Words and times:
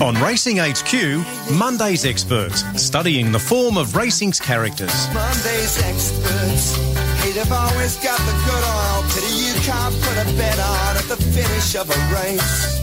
On 0.00 0.14
Racing 0.22 0.58
HQ, 0.58 1.26
Monday's 1.58 2.04
experts, 2.04 2.62
studying 2.80 3.32
the 3.32 3.38
form 3.38 3.76
of 3.76 3.96
racing's 3.96 4.38
characters. 4.38 5.12
Monday's 5.12 5.82
experts. 5.82 6.76
He'd 7.24 7.34
have 7.34 7.50
always 7.50 7.96
got 7.96 8.16
the 8.20 8.32
good 8.46 8.62
oil. 8.62 9.02
Pity 9.12 9.34
you 9.34 9.54
can't 9.62 9.92
put 10.00 10.12
a 10.18 10.36
bet 10.36 10.56
on 10.60 10.96
at 10.98 11.02
the 11.08 11.16
finish 11.16 11.74
of 11.74 11.90
a 11.90 12.14
race. 12.14 12.78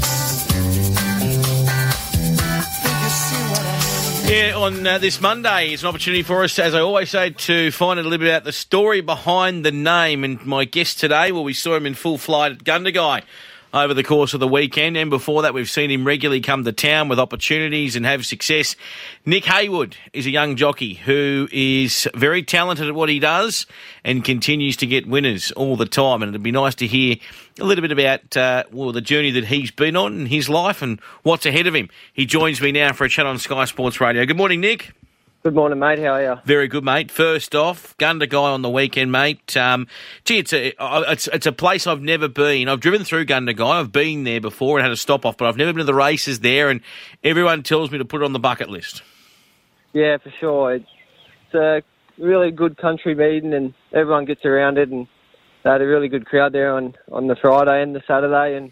Think 2.84 2.98
you 3.02 3.10
see 3.10 3.44
what 3.50 3.62
I 3.62 4.28
mean? 4.28 4.50
Yeah, 4.50 4.58
on 4.58 4.86
uh, 4.86 4.98
this 4.98 5.22
Monday 5.22 5.72
is 5.72 5.84
an 5.84 5.88
opportunity 5.88 6.22
for 6.22 6.44
us, 6.44 6.60
as 6.60 6.76
I 6.76 6.82
always 6.82 7.12
say, 7.12 7.30
to 7.30 7.72
find 7.72 7.98
out 7.98 8.06
a 8.06 8.10
little 8.10 8.26
bit 8.26 8.28
about 8.28 8.44
the 8.44 8.52
story 8.52 9.00
behind 9.00 9.64
the 9.64 9.72
name. 9.72 10.26
And 10.26 10.46
my 10.46 10.66
guest 10.66 11.00
today, 11.00 11.32
well, 11.32 11.46
we 11.46 11.54
saw 11.54 11.78
him 11.78 11.86
in 11.86 11.94
full 11.94 12.18
flight 12.18 12.52
at 12.52 12.58
Gundagai 12.66 13.24
over 13.76 13.94
the 13.94 14.04
course 14.04 14.34
of 14.34 14.40
the 14.40 14.48
weekend. 14.48 14.96
And 14.96 15.10
before 15.10 15.42
that, 15.42 15.54
we've 15.54 15.70
seen 15.70 15.92
him 15.92 16.08
regularly 16.08 16.40
come 16.40 16.64
to 16.64 16.72
town 16.72 17.10
with 17.10 17.20
opportunities 17.20 17.98
and 17.98 18.06
have 18.06 18.26
success. 18.26 18.78
Nick 19.26 19.44
Heywood 19.44 19.98
is 20.14 20.26
a 20.26 20.32
young 20.32 20.56
jockey 20.56 20.94
who 20.94 21.50
is 21.52 22.08
very 22.16 22.42
talented 22.42 22.88
at 22.88 22.96
what 22.96 23.10
he 23.10 23.20
does 23.20 23.68
and 24.06 24.24
continues 24.24 24.78
to 24.78 24.88
get 24.88 25.06
winners 25.06 25.52
all 25.52 25.76
the 25.76 25.86
time. 25.86 26.24
And 26.24 26.30
it'd 26.30 26.42
be 26.42 26.52
nice 26.52 26.76
to 26.76 26.88
hear 26.88 27.18
a 27.60 27.66
little 27.66 27.82
bit 27.82 27.92
about 27.92 28.38
uh, 28.38 28.64
well 28.72 28.94
the 28.94 29.02
journey 29.02 29.32
that 29.32 29.46
he's 29.46 29.72
been 29.72 29.98
on 29.98 30.22
in 30.22 30.26
his 30.26 30.48
life 30.48 30.82
and 30.82 31.02
what's 31.24 31.46
ahead 31.46 31.68
of 31.68 31.76
him. 31.76 31.90
He 32.14 32.26
joins 32.26 32.62
me 32.62 32.72
now 32.72 32.94
for 32.94 33.04
a 33.04 33.10
chat 33.10 33.26
on 33.26 33.38
Sky 33.40 33.66
Sports 33.66 34.00
Radio. 34.00 34.26
Good 34.26 34.38
morning, 34.38 34.62
Nick. 34.62 34.94
Good 35.46 35.54
morning, 35.54 35.78
mate. 35.78 36.00
How 36.00 36.14
are 36.14 36.24
you? 36.24 36.36
Very 36.44 36.68
good, 36.68 36.84
mate. 36.84 37.12
First 37.12 37.54
off, 37.54 37.96
Gundagai 38.00 38.34
on 38.34 38.64
the 38.64 38.70
weekend, 38.70 39.12
mate. 39.12 39.56
Um, 39.56 39.86
gee, 40.24 40.40
it's 40.40 40.52
a 40.52 40.74
it's, 40.80 41.28
it's 41.28 41.46
a 41.46 41.52
place 41.52 41.86
I've 41.86 42.02
never 42.02 42.28
been. 42.28 42.68
I've 42.68 42.80
driven 42.80 43.04
through 43.04 43.28
Gundagai. 43.28 43.64
I've 43.64 43.92
been 43.92 44.24
there 44.24 44.42
before 44.42 44.80
and 44.80 44.84
had 44.84 44.92
a 44.92 44.98
stop 44.98 45.24
off, 45.24 45.38
but 45.38 45.48
I've 45.48 45.56
never 45.56 45.72
been 45.72 45.82
to 45.82 45.84
the 45.84 45.94
races 45.94 46.40
there. 46.40 46.70
And 46.70 46.82
everyone 47.24 47.62
tells 47.62 47.92
me 47.92 48.00
to 48.00 48.06
put 48.06 48.24
it 48.24 48.26
on 48.26 48.34
the 48.34 48.40
bucket 48.40 48.72
list. 48.72 49.04
Yeah, 49.94 50.18
for 50.18 50.34
sure. 50.40 50.74
It's, 50.74 50.90
it's 51.46 51.54
a 51.54 51.84
really 52.20 52.50
good 52.50 52.78
country 52.78 53.14
meeting, 53.14 53.54
and 53.54 53.76
everyone 53.94 54.26
gets 54.26 54.46
around 54.46 54.80
it. 54.80 54.90
And 54.90 55.06
they 55.64 55.70
had 55.70 55.80
a 55.80 55.86
really 55.86 56.08
good 56.08 56.26
crowd 56.26 56.54
there 56.54 56.74
on, 56.74 56.96
on 57.12 57.28
the 57.28 57.36
Friday 57.40 57.84
and 57.84 57.94
the 57.94 58.02
Saturday, 58.08 58.58
and 58.58 58.72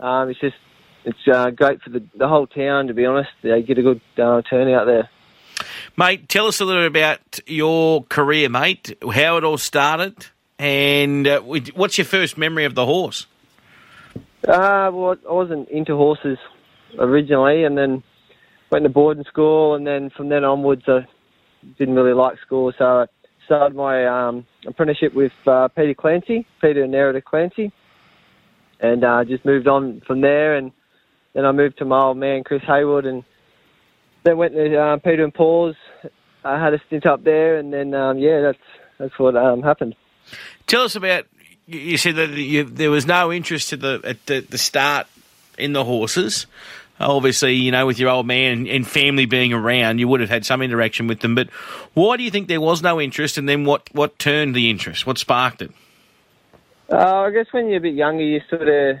um, 0.00 0.28
it's 0.28 0.40
just 0.40 0.56
it's 1.04 1.28
uh, 1.32 1.50
great 1.50 1.80
for 1.80 1.90
the, 1.90 2.04
the 2.18 2.26
whole 2.26 2.48
town. 2.48 2.88
To 2.88 2.92
be 2.92 3.06
honest, 3.06 3.30
they 3.44 3.62
get 3.62 3.78
a 3.78 3.82
good 3.82 4.00
uh, 4.20 4.42
turnout 4.50 4.86
there. 4.86 5.08
Mate, 5.98 6.28
tell 6.28 6.46
us 6.46 6.60
a 6.60 6.64
little 6.64 6.88
bit 6.88 6.92
about 6.92 7.40
your 7.48 8.04
career, 8.04 8.48
mate. 8.48 8.96
How 9.02 9.36
it 9.36 9.42
all 9.42 9.58
started, 9.58 10.14
and 10.56 11.26
uh, 11.26 11.40
what's 11.40 11.98
your 11.98 12.04
first 12.04 12.38
memory 12.38 12.66
of 12.66 12.76
the 12.76 12.86
horse? 12.86 13.26
Uh, 14.46 14.92
well, 14.94 15.16
I 15.28 15.32
wasn't 15.32 15.68
into 15.70 15.96
horses 15.96 16.38
originally, 17.00 17.64
and 17.64 17.76
then 17.76 18.04
went 18.70 18.84
to 18.84 18.88
boarding 18.88 19.24
school, 19.24 19.74
and 19.74 19.84
then 19.84 20.10
from 20.10 20.28
then 20.28 20.44
onwards, 20.44 20.84
I 20.86 21.04
didn't 21.78 21.96
really 21.96 22.14
like 22.14 22.38
school, 22.46 22.72
so 22.78 22.84
I 22.84 23.06
started 23.46 23.74
my 23.74 24.06
um, 24.06 24.46
apprenticeship 24.68 25.14
with 25.14 25.32
uh, 25.48 25.66
Peter 25.66 25.94
Clancy, 25.94 26.46
Peter 26.60 26.84
and 26.84 26.94
Nerida 26.94 27.24
Clancy, 27.24 27.72
and 28.78 29.02
uh, 29.02 29.24
just 29.24 29.44
moved 29.44 29.66
on 29.66 30.00
from 30.06 30.20
there, 30.20 30.54
and 30.54 30.70
then 31.34 31.44
I 31.44 31.50
moved 31.50 31.78
to 31.78 31.84
my 31.84 32.00
old 32.00 32.18
man 32.18 32.44
Chris 32.44 32.62
Heywood, 32.62 33.04
and 33.04 33.24
then 34.28 34.36
went 34.36 34.54
to 34.54 34.76
uh, 34.76 34.96
Peter 34.98 35.24
and 35.24 35.32
Paul's. 35.32 35.76
I 36.44 36.62
had 36.62 36.74
a 36.74 36.80
stint 36.86 37.06
up 37.06 37.24
there, 37.24 37.56
and 37.56 37.72
then 37.72 37.94
um, 37.94 38.18
yeah, 38.18 38.40
that's 38.40 38.58
that's 38.98 39.18
what 39.18 39.36
um, 39.36 39.62
happened. 39.62 39.94
Tell 40.66 40.82
us 40.82 40.94
about. 40.94 41.26
You 41.66 41.98
said 41.98 42.16
that 42.16 42.30
you, 42.30 42.64
there 42.64 42.90
was 42.90 43.06
no 43.06 43.32
interest 43.32 43.72
at 43.72 43.80
the 43.80 44.00
at 44.04 44.24
the, 44.26 44.40
the 44.40 44.58
start 44.58 45.06
in 45.58 45.72
the 45.72 45.84
horses. 45.84 46.46
Obviously, 47.00 47.54
you 47.54 47.70
know, 47.70 47.86
with 47.86 47.98
your 47.98 48.10
old 48.10 48.26
man 48.26 48.66
and 48.66 48.86
family 48.86 49.26
being 49.26 49.52
around, 49.52 49.98
you 49.98 50.08
would 50.08 50.20
have 50.20 50.30
had 50.30 50.44
some 50.44 50.62
interaction 50.62 51.06
with 51.06 51.20
them. 51.20 51.34
But 51.34 51.50
why 51.94 52.16
do 52.16 52.24
you 52.24 52.30
think 52.30 52.48
there 52.48 52.60
was 52.60 52.82
no 52.82 53.00
interest? 53.00 53.38
And 53.38 53.48
then 53.48 53.64
what 53.64 53.88
what 53.94 54.18
turned 54.18 54.54
the 54.54 54.70
interest? 54.70 55.06
What 55.06 55.18
sparked 55.18 55.62
it? 55.62 55.70
Uh, 56.90 56.96
I 56.96 57.30
guess 57.30 57.46
when 57.52 57.68
you're 57.68 57.78
a 57.78 57.82
bit 57.82 57.94
younger, 57.94 58.24
you 58.24 58.40
sort 58.48 58.68
of 58.68 58.96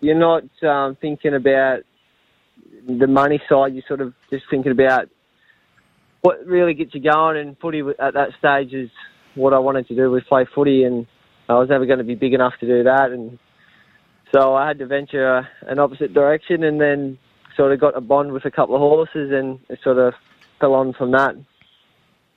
you're 0.00 0.14
not 0.14 0.44
um, 0.62 0.96
thinking 0.96 1.34
about 1.34 1.80
the 2.86 3.06
money 3.06 3.40
side. 3.48 3.74
You're 3.74 3.84
sort 3.86 4.00
of 4.00 4.14
just 4.30 4.44
thinking 4.50 4.72
about 4.72 5.08
what 6.22 6.44
really 6.46 6.74
gets 6.74 6.94
you 6.94 7.00
going. 7.00 7.36
And 7.36 7.56
footy 7.58 7.82
at 7.98 8.14
that 8.14 8.30
stage 8.38 8.72
is 8.72 8.90
what 9.34 9.52
I 9.52 9.58
wanted 9.58 9.88
to 9.88 9.94
do 9.94 10.10
was 10.10 10.22
play 10.28 10.46
footy, 10.54 10.84
and 10.84 11.06
I 11.48 11.54
was 11.54 11.68
never 11.68 11.86
going 11.86 11.98
to 11.98 12.04
be 12.04 12.14
big 12.14 12.34
enough 12.34 12.54
to 12.60 12.66
do 12.66 12.84
that. 12.84 13.10
And 13.10 13.38
so 14.34 14.54
I 14.54 14.68
had 14.68 14.78
to 14.78 14.86
venture 14.86 15.38
uh, 15.38 15.42
an 15.62 15.78
opposite 15.78 16.12
direction, 16.12 16.64
and 16.64 16.80
then 16.80 17.18
sort 17.56 17.72
of 17.72 17.80
got 17.80 17.96
a 17.96 18.00
bond 18.00 18.32
with 18.32 18.44
a 18.44 18.50
couple 18.50 18.74
of 18.74 18.80
horses, 18.80 19.30
and 19.32 19.58
it 19.68 19.80
sort 19.82 19.98
of 19.98 20.14
fell 20.60 20.74
on 20.74 20.92
from 20.92 21.12
that. 21.12 21.34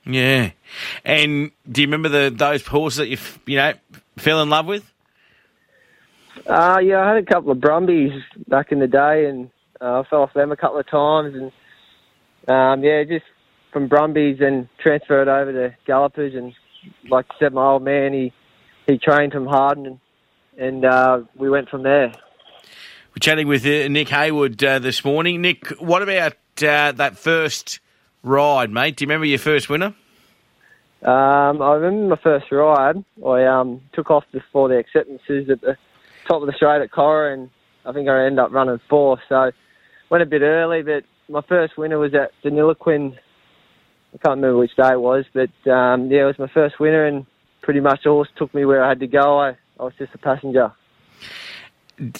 Yeah, 0.04 0.50
and 1.04 1.52
do 1.70 1.80
you 1.80 1.86
remember 1.86 2.08
the 2.08 2.34
those 2.34 2.66
horses 2.66 2.96
that 2.98 3.08
you 3.08 3.18
you 3.46 3.56
know 3.56 3.74
fell 4.16 4.42
in 4.42 4.50
love 4.50 4.66
with? 4.66 4.92
Uh, 6.46 6.80
yeah, 6.82 6.98
I 6.98 7.14
had 7.14 7.16
a 7.18 7.26
couple 7.26 7.52
of 7.52 7.60
Brumbies 7.60 8.10
back 8.48 8.72
in 8.72 8.80
the 8.80 8.88
day, 8.88 9.26
and 9.26 9.50
uh, 9.82 10.00
I 10.00 10.08
fell 10.08 10.22
off 10.22 10.32
them 10.34 10.52
a 10.52 10.56
couple 10.56 10.78
of 10.78 10.88
times, 10.88 11.34
and 11.34 11.52
um, 12.48 12.84
yeah, 12.84 13.02
just 13.04 13.24
from 13.72 13.88
Brumbies 13.88 14.38
and 14.40 14.68
transferred 14.78 15.28
over 15.28 15.52
to 15.52 15.76
Gallopers, 15.86 16.34
and 16.34 16.52
like 17.08 17.26
I 17.30 17.34
said, 17.38 17.52
my 17.52 17.64
old 17.64 17.82
man 17.82 18.12
he 18.12 18.32
he 18.86 18.98
trained 18.98 19.32
from 19.32 19.46
Harden, 19.46 19.86
and, 19.86 19.98
and 20.58 20.84
uh, 20.84 21.20
we 21.36 21.50
went 21.50 21.68
from 21.68 21.82
there. 21.82 22.12
We're 23.10 23.20
chatting 23.20 23.46
with 23.46 23.66
uh, 23.66 23.88
Nick 23.88 24.08
Heywood 24.08 24.62
uh, 24.62 24.78
this 24.78 25.04
morning. 25.04 25.42
Nick, 25.42 25.68
what 25.80 26.02
about 26.02 26.34
uh, 26.62 26.92
that 26.92 27.18
first 27.18 27.80
ride, 28.22 28.70
mate? 28.70 28.96
Do 28.96 29.04
you 29.04 29.06
remember 29.06 29.26
your 29.26 29.38
first 29.38 29.68
winner? 29.68 29.94
Um, 31.02 31.60
I 31.60 31.74
remember 31.74 32.14
my 32.14 32.22
first 32.22 32.50
ride. 32.52 33.04
I 33.26 33.44
um, 33.44 33.80
took 33.92 34.10
off 34.10 34.24
before 34.32 34.68
the 34.68 34.78
acceptances 34.78 35.50
at 35.50 35.60
the 35.60 35.76
top 36.28 36.42
of 36.42 36.46
the 36.46 36.52
straight 36.52 36.80
at 36.80 36.90
Corowa, 36.92 37.34
and 37.34 37.50
I 37.84 37.92
think 37.92 38.08
I 38.08 38.24
ended 38.24 38.38
up 38.38 38.52
running 38.52 38.80
fourth. 38.88 39.20
So 39.28 39.50
went 40.12 40.22
a 40.22 40.26
bit 40.26 40.42
early, 40.42 40.82
but 40.82 41.04
my 41.30 41.40
first 41.48 41.78
winner 41.78 41.98
was 41.98 42.12
at 42.14 42.32
Deniliquin. 42.44 43.14
I 43.14 44.18
can't 44.18 44.36
remember 44.36 44.58
which 44.58 44.76
day 44.76 44.92
it 44.92 45.00
was, 45.00 45.24
but 45.32 45.48
um, 45.70 46.10
yeah, 46.10 46.24
it 46.24 46.26
was 46.26 46.38
my 46.38 46.48
first 46.48 46.78
winner, 46.78 47.06
and 47.06 47.24
pretty 47.62 47.80
much 47.80 48.00
the 48.04 48.10
horse 48.10 48.28
took 48.36 48.54
me 48.54 48.66
where 48.66 48.84
I 48.84 48.90
had 48.90 49.00
to 49.00 49.06
go. 49.06 49.40
I, 49.40 49.56
I 49.80 49.84
was 49.84 49.94
just 49.98 50.14
a 50.14 50.18
passenger. 50.18 50.70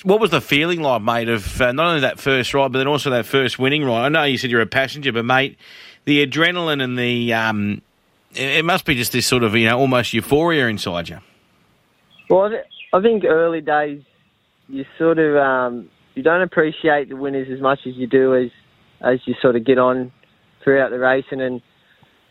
What 0.05 0.21
was 0.21 0.31
the 0.31 0.41
feeling 0.41 0.81
like, 0.81 1.03
mate, 1.03 1.29
of 1.29 1.61
uh, 1.61 1.73
not 1.73 1.87
only 1.87 2.01
that 2.01 2.19
first 2.19 2.55
ride, 2.55 2.73
but 2.73 2.79
then 2.79 2.87
also 2.87 3.11
that 3.11 3.27
first 3.27 3.59
winning 3.59 3.85
ride? 3.85 4.07
I 4.07 4.09
know 4.09 4.25
you 4.25 4.39
said 4.39 4.51
you're 4.51 4.63
a 4.63 4.67
passenger, 4.67 5.13
but 5.13 5.27
mate, 5.27 5.59
the 6.07 6.27
adrenaline 6.27 6.83
and 6.83 6.99
the 6.99 7.35
um, 7.35 7.83
it 8.35 8.65
must 8.65 8.87
be 8.87 8.95
just 8.95 9.13
this 9.13 9.27
sort 9.27 9.43
of 9.43 9.55
you 9.55 9.67
know 9.67 9.79
almost 9.79 10.15
euphoria 10.15 10.67
inside 10.69 11.11
you. 11.11 11.19
Well, 12.31 12.51
I 12.95 13.03
think 13.03 13.25
early 13.25 13.61
days 13.61 14.01
you 14.69 14.87
sort 14.97 15.19
of 15.19 15.37
um, 15.37 15.91
you 16.15 16.23
don't 16.23 16.43
appreciate 16.43 17.09
the 17.09 17.17
winners 17.17 17.49
as 17.53 17.61
much 17.61 17.81
as 17.87 17.95
you 17.97 18.07
do 18.07 18.35
as 18.35 18.51
as 19.01 19.19
you 19.27 19.35
sort 19.43 19.57
of 19.57 19.65
get 19.65 19.79
on 19.79 20.13
throughout 20.63 20.91
the 20.91 20.99
racing, 20.99 21.41
and 21.41 21.61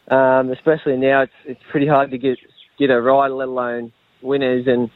um, 0.10 0.52
especially 0.52 0.98
now 0.98 1.24
it's 1.24 1.34
it's 1.46 1.62
pretty 1.70 1.88
hard 1.88 2.12
to 2.12 2.18
get 2.18 2.38
get 2.78 2.90
a 2.90 3.02
ride, 3.02 3.30
let 3.30 3.48
alone 3.48 3.92
winners, 4.22 4.66
and 4.68 4.90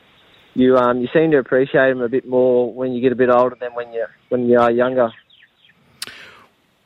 you 0.54 0.78
um, 0.78 1.02
you 1.02 1.08
seem 1.14 1.32
to 1.32 1.38
appreciate 1.38 1.90
them 1.90 2.02
a 2.02 2.10
bit 2.10 2.28
more 2.28 2.74
when 2.74 2.94
you 2.94 3.02
get 3.02 3.12
a 3.12 3.16
bit 3.16 3.30
older 3.30 3.56
than 3.60 3.74
when 3.74 3.92
you 3.92 4.06
when 4.30 4.48
you 4.48 4.60
are 4.60 4.72
younger. 4.72 5.12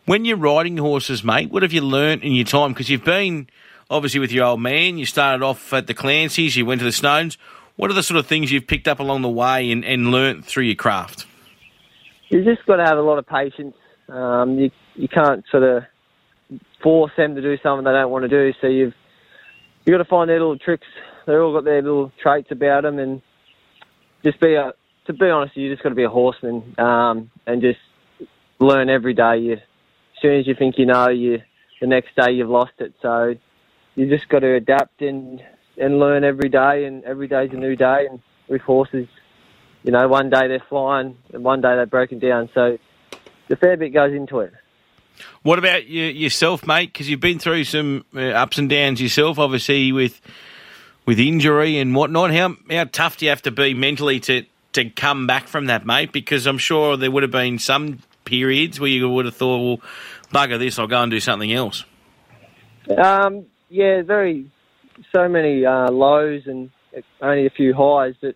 When 0.05 0.25
you're 0.25 0.37
riding 0.37 0.77
horses, 0.77 1.23
mate, 1.23 1.51
what 1.51 1.61
have 1.61 1.71
you 1.71 1.81
learnt 1.81 2.23
in 2.23 2.31
your 2.31 2.45
time? 2.45 2.73
Because 2.73 2.89
you've 2.89 3.05
been 3.05 3.47
obviously 3.91 4.19
with 4.19 4.31
your 4.31 4.45
old 4.45 4.59
man. 4.59 4.97
You 4.97 5.05
started 5.05 5.43
off 5.43 5.71
at 5.71 5.85
the 5.85 5.93
Clancy's, 5.93 6.55
you 6.55 6.65
went 6.65 6.79
to 6.79 6.85
the 6.85 6.91
Stones. 6.91 7.37
What 7.75 7.91
are 7.91 7.93
the 7.93 8.03
sort 8.03 8.17
of 8.17 8.25
things 8.25 8.51
you've 8.51 8.67
picked 8.67 8.87
up 8.87 8.99
along 8.99 9.21
the 9.21 9.29
way 9.29 9.71
and, 9.71 9.85
and 9.85 10.11
learnt 10.11 10.45
through 10.45 10.63
your 10.63 10.75
craft? 10.75 11.27
You 12.29 12.43
just 12.43 12.65
got 12.65 12.77
to 12.77 12.85
have 12.85 12.97
a 12.97 13.01
lot 13.01 13.17
of 13.17 13.27
patience. 13.27 13.75
Um, 14.07 14.57
you 14.57 14.71
you 14.95 15.07
can't 15.07 15.43
sort 15.51 15.63
of 15.63 15.83
force 16.81 17.11
them 17.17 17.35
to 17.35 17.41
do 17.41 17.57
something 17.61 17.83
they 17.83 17.91
don't 17.91 18.11
want 18.11 18.23
to 18.23 18.29
do. 18.29 18.53
So 18.61 18.67
you've 18.67 18.93
you 19.85 19.93
got 19.93 19.97
to 19.99 20.05
find 20.05 20.29
their 20.29 20.39
little 20.39 20.57
tricks. 20.57 20.87
They've 21.25 21.39
all 21.39 21.53
got 21.53 21.63
their 21.63 21.81
little 21.81 22.11
traits 22.21 22.51
about 22.51 22.83
them, 22.83 22.99
and 22.99 23.21
just 24.23 24.39
be 24.39 24.55
a. 24.55 24.73
To 25.07 25.13
be 25.13 25.29
honest, 25.29 25.57
you 25.57 25.71
just 25.71 25.81
got 25.81 25.89
to 25.89 25.95
be 25.95 26.03
a 26.03 26.09
horseman 26.09 26.75
um, 26.77 27.31
and 27.47 27.63
just 27.63 27.79
learn 28.59 28.89
every 28.89 29.15
day. 29.15 29.37
You, 29.39 29.53
as 29.53 29.59
soon 30.21 30.39
as 30.39 30.45
you 30.45 30.53
think 30.53 30.77
you 30.77 30.85
know, 30.85 31.09
you 31.09 31.41
the 31.81 31.87
next 31.87 32.15
day 32.15 32.31
you've 32.31 32.49
lost 32.49 32.73
it. 32.77 32.93
So 33.01 33.33
you 33.95 34.07
just 34.07 34.29
got 34.29 34.39
to 34.39 34.53
adapt 34.53 35.01
and 35.01 35.41
and 35.77 35.97
learn 35.99 36.23
every 36.23 36.49
day, 36.49 36.85
and 36.85 37.03
every 37.05 37.27
day's 37.27 37.49
a 37.53 37.55
new 37.55 37.75
day. 37.75 38.05
And 38.07 38.19
with 38.47 38.61
horses, 38.61 39.07
you 39.83 39.91
know, 39.91 40.07
one 40.07 40.29
day 40.29 40.47
they're 40.47 40.63
flying, 40.67 41.17
and 41.33 41.43
one 41.43 41.61
day 41.61 41.75
they're 41.75 41.85
broken 41.85 42.19
down. 42.19 42.49
So 42.53 42.77
the 43.47 43.55
fair 43.55 43.77
bit 43.77 43.89
goes 43.89 44.13
into 44.13 44.39
it. 44.39 44.53
What 45.43 45.59
about 45.59 45.87
you, 45.87 46.03
yourself, 46.05 46.65
mate? 46.65 46.93
Because 46.93 47.09
you've 47.09 47.19
been 47.19 47.39
through 47.39 47.65
some 47.65 48.05
uh, 48.15 48.19
ups 48.19 48.57
and 48.57 48.69
downs 48.69 49.01
yourself, 49.01 49.39
obviously 49.39 49.91
with 49.91 50.19
with 51.05 51.19
injury 51.19 51.77
and 51.77 51.95
whatnot. 51.95 52.31
How 52.33 52.55
how 52.69 52.85
tough 52.85 53.17
do 53.17 53.25
you 53.25 53.29
have 53.29 53.41
to 53.43 53.51
be 53.51 53.73
mentally 53.73 54.19
to 54.21 54.45
to 54.73 54.89
come 54.89 55.27
back 55.27 55.47
from 55.47 55.65
that, 55.65 55.85
mate? 55.85 56.11
Because 56.11 56.45
I'm 56.45 56.57
sure 56.57 56.97
there 56.97 57.11
would 57.11 57.23
have 57.23 57.31
been 57.31 57.59
some 57.59 57.99
periods 58.25 58.79
where 58.79 58.89
you 58.89 59.09
would 59.09 59.25
have 59.25 59.35
thought, 59.35 59.57
well, 59.57 59.89
bugger 60.31 60.59
this, 60.59 60.77
I'll 60.77 60.87
go 60.87 61.01
and 61.01 61.11
do 61.11 61.19
something 61.19 61.51
else? 61.51 61.83
Um, 62.95 63.45
yeah, 63.69 64.03
very 64.03 64.51
so 65.11 65.27
many 65.27 65.65
uh, 65.65 65.91
lows 65.91 66.43
and 66.45 66.69
only 67.21 67.45
a 67.45 67.49
few 67.49 67.73
highs, 67.73 68.15
but 68.21 68.35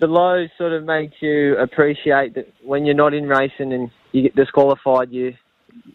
the 0.00 0.06
lows 0.06 0.48
sort 0.56 0.72
of 0.72 0.84
makes 0.84 1.14
you 1.20 1.56
appreciate 1.56 2.34
that 2.34 2.52
when 2.64 2.84
you're 2.84 2.94
not 2.94 3.14
in 3.14 3.28
racing 3.28 3.72
and 3.72 3.90
you 4.12 4.22
get 4.22 4.36
disqualified, 4.36 5.10
you 5.10 5.34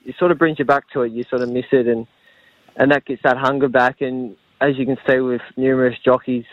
it 0.05 0.15
sort 0.17 0.31
of 0.31 0.37
brings 0.37 0.59
you 0.59 0.65
back 0.65 0.89
to 0.91 1.01
it. 1.01 1.11
You 1.11 1.23
sort 1.29 1.41
of 1.41 1.49
miss 1.49 1.65
it, 1.71 1.87
and 1.87 2.05
and 2.75 2.91
that 2.91 3.05
gets 3.05 3.21
that 3.23 3.37
hunger 3.37 3.69
back. 3.69 4.01
And 4.01 4.35
as 4.61 4.77
you 4.77 4.85
can 4.85 4.97
see 5.07 5.19
with 5.19 5.41
numerous 5.55 5.97
jockeys, 6.03 6.45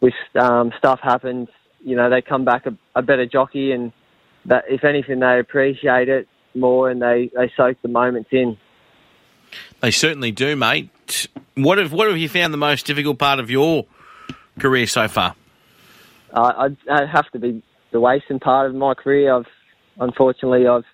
with 0.00 0.14
um, 0.40 0.72
stuff 0.78 1.00
happens, 1.02 1.48
you 1.80 1.96
know 1.96 2.10
they 2.10 2.22
come 2.22 2.44
back 2.44 2.66
a, 2.66 2.76
a 2.94 3.02
better 3.02 3.26
jockey, 3.26 3.72
and 3.72 3.92
that 4.46 4.64
if 4.68 4.84
anything 4.84 5.20
they 5.20 5.38
appreciate 5.38 6.08
it 6.08 6.26
more 6.54 6.90
and 6.90 7.00
they 7.00 7.30
they 7.34 7.50
soak 7.56 7.80
the 7.82 7.88
moments 7.88 8.30
in. 8.32 8.56
They 9.80 9.90
certainly 9.90 10.32
do, 10.32 10.56
mate. 10.56 11.28
What 11.54 11.78
have 11.78 11.92
what 11.92 12.08
have 12.08 12.18
you 12.18 12.28
found 12.28 12.52
the 12.52 12.58
most 12.58 12.86
difficult 12.86 13.18
part 13.18 13.38
of 13.38 13.50
your 13.50 13.86
career 14.58 14.86
so 14.86 15.08
far? 15.08 15.36
Uh, 16.32 16.52
I'd, 16.56 16.76
I'd 16.90 17.08
have 17.08 17.30
to 17.32 17.38
be 17.38 17.62
the 17.92 18.00
wasting 18.00 18.40
part 18.40 18.68
of 18.68 18.74
my 18.74 18.94
career. 18.94 19.34
I've 19.34 19.46
unfortunately 20.00 20.66
I've 20.66 20.84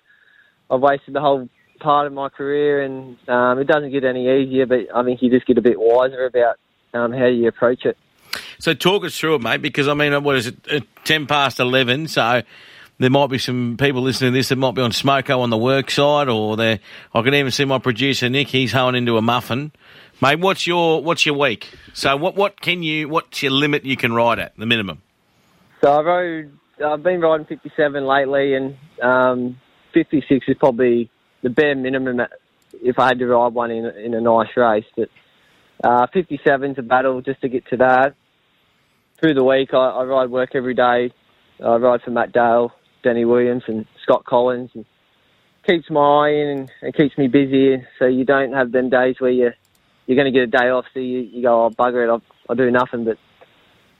I've 0.69 0.81
wasted 0.81 1.15
the 1.15 1.21
whole 1.21 1.49
part 1.79 2.07
of 2.07 2.13
my 2.13 2.29
career, 2.29 2.81
and 2.81 3.17
um, 3.29 3.59
it 3.59 3.67
doesn't 3.67 3.91
get 3.91 4.03
any 4.03 4.27
easier. 4.27 4.65
But 4.65 4.93
I 4.93 5.03
think 5.03 5.21
you 5.21 5.29
just 5.29 5.45
get 5.45 5.57
a 5.57 5.61
bit 5.61 5.79
wiser 5.79 6.25
about 6.25 6.57
um, 6.93 7.13
how 7.13 7.25
you 7.25 7.47
approach 7.47 7.85
it. 7.85 7.97
So 8.59 8.73
talk 8.73 9.05
us 9.05 9.17
through 9.17 9.35
it, 9.35 9.41
mate. 9.41 9.61
Because 9.61 9.87
I 9.87 9.93
mean, 9.93 10.23
what 10.23 10.35
is 10.35 10.47
it? 10.47 10.57
Uh, 10.69 10.81
ten 11.05 11.25
past 11.25 11.59
eleven. 11.59 12.07
So 12.07 12.41
there 12.99 13.09
might 13.09 13.29
be 13.29 13.37
some 13.37 13.77
people 13.79 14.01
listening 14.01 14.33
to 14.33 14.37
this 14.37 14.49
that 14.49 14.57
might 14.57 14.75
be 14.75 14.81
on 14.81 14.91
smoko 14.91 15.39
on 15.39 15.49
the 15.49 15.57
work 15.57 15.89
side, 15.89 16.27
or 16.27 16.57
they 16.57 16.81
I 17.13 17.21
can 17.21 17.33
even 17.33 17.51
see 17.51 17.65
my 17.65 17.79
producer 17.79 18.29
Nick. 18.29 18.49
He's 18.49 18.73
hoeing 18.73 18.95
into 18.95 19.17
a 19.17 19.21
muffin. 19.21 19.71
Mate, 20.21 20.39
what's 20.39 20.67
your 20.67 21.01
what's 21.01 21.25
your 21.25 21.35
week? 21.35 21.71
So 21.93 22.15
what 22.17 22.35
what 22.35 22.59
can 22.59 22.83
you 22.83 23.07
what's 23.07 23.41
your 23.41 23.53
limit 23.53 23.85
you 23.85 23.95
can 23.95 24.13
ride 24.13 24.39
at 24.39 24.55
the 24.57 24.65
minimum? 24.65 25.01
So 25.81 25.91
I 25.91 26.01
rode. 26.01 26.59
I've 26.85 27.03
been 27.03 27.21
riding 27.21 27.45
57 27.45 28.05
lately, 28.05 28.53
and 28.53 28.77
um, 29.01 29.59
56 29.93 30.45
is 30.47 30.57
probably 30.57 31.09
the 31.41 31.49
bare 31.49 31.75
minimum 31.75 32.21
if 32.73 32.99
I 32.99 33.07
had 33.07 33.19
to 33.19 33.27
ride 33.27 33.53
one 33.53 33.71
in, 33.71 33.85
in 33.85 34.13
a 34.13 34.21
nice 34.21 34.49
race. 34.55 34.85
But 34.95 35.09
uh, 35.83 36.07
57's 36.07 36.77
a 36.79 36.81
battle 36.81 37.21
just 37.21 37.41
to 37.41 37.49
get 37.49 37.65
to 37.67 37.77
that. 37.77 38.15
Through 39.19 39.33
the 39.33 39.43
week, 39.43 39.73
I, 39.73 39.77
I 39.77 40.03
ride 40.03 40.29
work 40.29 40.51
every 40.53 40.73
day. 40.73 41.11
I 41.63 41.75
ride 41.75 42.01
for 42.01 42.11
Matt 42.11 42.31
Dale, 42.31 42.73
Danny 43.03 43.25
Williams, 43.25 43.63
and 43.67 43.85
Scott 44.03 44.23
Collins, 44.25 44.71
and 44.73 44.85
keeps 45.67 45.89
my 45.89 46.01
eye 46.01 46.29
in 46.29 46.47
and, 46.47 46.71
and 46.81 46.93
keeps 46.93 47.17
me 47.17 47.27
busy. 47.27 47.85
So 47.99 48.05
you 48.05 48.25
don't 48.25 48.53
have 48.53 48.71
them 48.71 48.89
days 48.89 49.15
where 49.19 49.31
you 49.31 49.51
you're 50.07 50.15
going 50.15 50.31
to 50.33 50.37
get 50.37 50.43
a 50.43 50.47
day 50.47 50.69
off, 50.69 50.85
so 50.93 50.99
you, 50.99 51.19
you 51.19 51.43
go, 51.43 51.65
oh 51.65 51.69
bugger 51.69 52.03
it, 52.03 52.09
I'll, 52.09 52.23
I'll 52.49 52.55
do 52.55 52.71
nothing. 52.71 53.05
But 53.05 53.19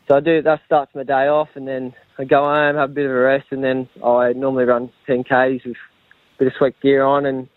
so 0.10 0.18
I 0.18 0.20
do. 0.22 0.42
That 0.42 0.62
starts 0.66 0.94
my 0.96 1.04
day 1.04 1.28
off, 1.28 1.50
and 1.56 1.68
then 1.68 1.94
I 2.18 2.24
go 2.24 2.44
home, 2.44 2.76
have 2.76 2.90
a 2.90 2.94
bit 2.94 3.06
of 3.06 3.12
a 3.12 3.20
rest, 3.20 3.48
and 3.52 3.64
then 3.64 3.88
I 4.04 4.34
normally 4.34 4.64
run 4.66 4.92
10 5.06 5.24
k's 5.24 5.62
with 5.64 5.76
a 5.76 6.40
bit 6.40 6.48
of 6.48 6.54
sweat 6.58 6.74
gear 6.82 7.04
on, 7.04 7.26
and 7.26 7.48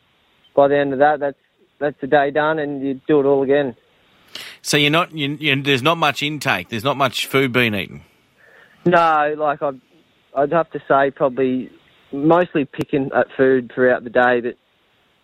by 0.54 0.68
the 0.68 0.78
end 0.78 0.92
of 0.92 0.98
that, 0.98 1.20
that's 1.20 1.38
that's 1.80 1.96
the 2.00 2.06
day 2.06 2.30
done, 2.30 2.58
and 2.58 2.82
you 2.82 3.00
do 3.08 3.20
it 3.20 3.24
all 3.24 3.42
again. 3.42 3.74
So 4.60 4.76
you're 4.76 4.90
not. 4.90 5.16
You, 5.16 5.36
you, 5.40 5.62
there's 5.62 5.82
not 5.82 5.96
much 5.96 6.22
intake. 6.22 6.68
There's 6.68 6.84
not 6.84 6.96
much 6.96 7.26
food 7.26 7.52
being 7.52 7.74
eaten. 7.74 8.02
No, 8.84 9.34
like 9.38 9.62
I'd, 9.62 9.80
I'd 10.36 10.52
have 10.52 10.70
to 10.72 10.82
say 10.86 11.10
probably 11.10 11.70
mostly 12.12 12.66
picking 12.66 13.10
at 13.16 13.28
food 13.36 13.72
throughout 13.74 14.04
the 14.04 14.10
day, 14.10 14.40
but 14.40 14.56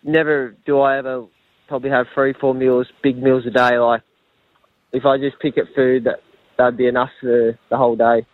never 0.02 0.56
do 0.64 0.81
I 0.81 0.98
ever 0.98 1.26
probably 1.69 1.90
have 1.90 2.06
three, 2.14 2.32
four 2.40 2.54
meals, 2.54 2.86
big 3.02 3.22
meals 3.22 3.44
a 3.46 3.50
day. 3.50 3.78
Like 3.78 4.02
if 4.92 5.04
I 5.04 5.19
just 5.19 5.38
pick 5.40 5.58
at 5.58 5.66
food, 5.76 6.04
that 6.04 6.20
that'd 6.58 6.76
be 6.76 6.87
enough 6.87 7.10
for 7.20 7.58
the 7.70 7.76
whole 7.76 7.96
day. 7.96 8.26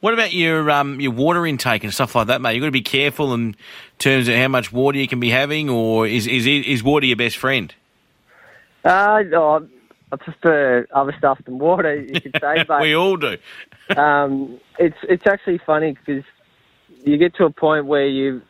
What 0.00 0.14
about 0.14 0.32
your 0.32 0.70
um, 0.70 0.98
your 1.00 1.12
water 1.12 1.46
intake 1.46 1.84
and 1.84 1.92
stuff 1.92 2.14
like 2.14 2.28
that, 2.28 2.40
mate? 2.40 2.54
You've 2.54 2.62
got 2.62 2.68
to 2.68 2.72
be 2.72 2.80
careful 2.80 3.34
in 3.34 3.54
terms 3.98 4.28
of 4.28 4.34
how 4.34 4.48
much 4.48 4.72
water 4.72 4.96
you 4.96 5.06
can 5.06 5.20
be 5.20 5.28
having, 5.28 5.68
or 5.68 6.06
is 6.06 6.26
is 6.26 6.46
is 6.46 6.82
water 6.82 7.04
your 7.04 7.16
best 7.16 7.36
friend? 7.36 7.74
Uh, 8.82 9.22
no, 9.28 9.68
I 10.10 10.16
prefer 10.16 10.86
other 10.90 11.14
stuff 11.18 11.38
than 11.44 11.58
water. 11.58 11.94
You 12.00 12.18
could 12.18 12.38
say, 12.40 12.64
but 12.68 12.80
we 12.80 12.96
all 12.96 13.16
do. 13.18 13.36
um, 13.94 14.58
it's 14.78 14.96
it's 15.02 15.26
actually 15.26 15.58
funny 15.58 15.92
because 15.92 16.24
you 17.04 17.18
get 17.18 17.34
to 17.34 17.44
a 17.44 17.50
point 17.50 17.84
where 17.84 18.06
you 18.06 18.40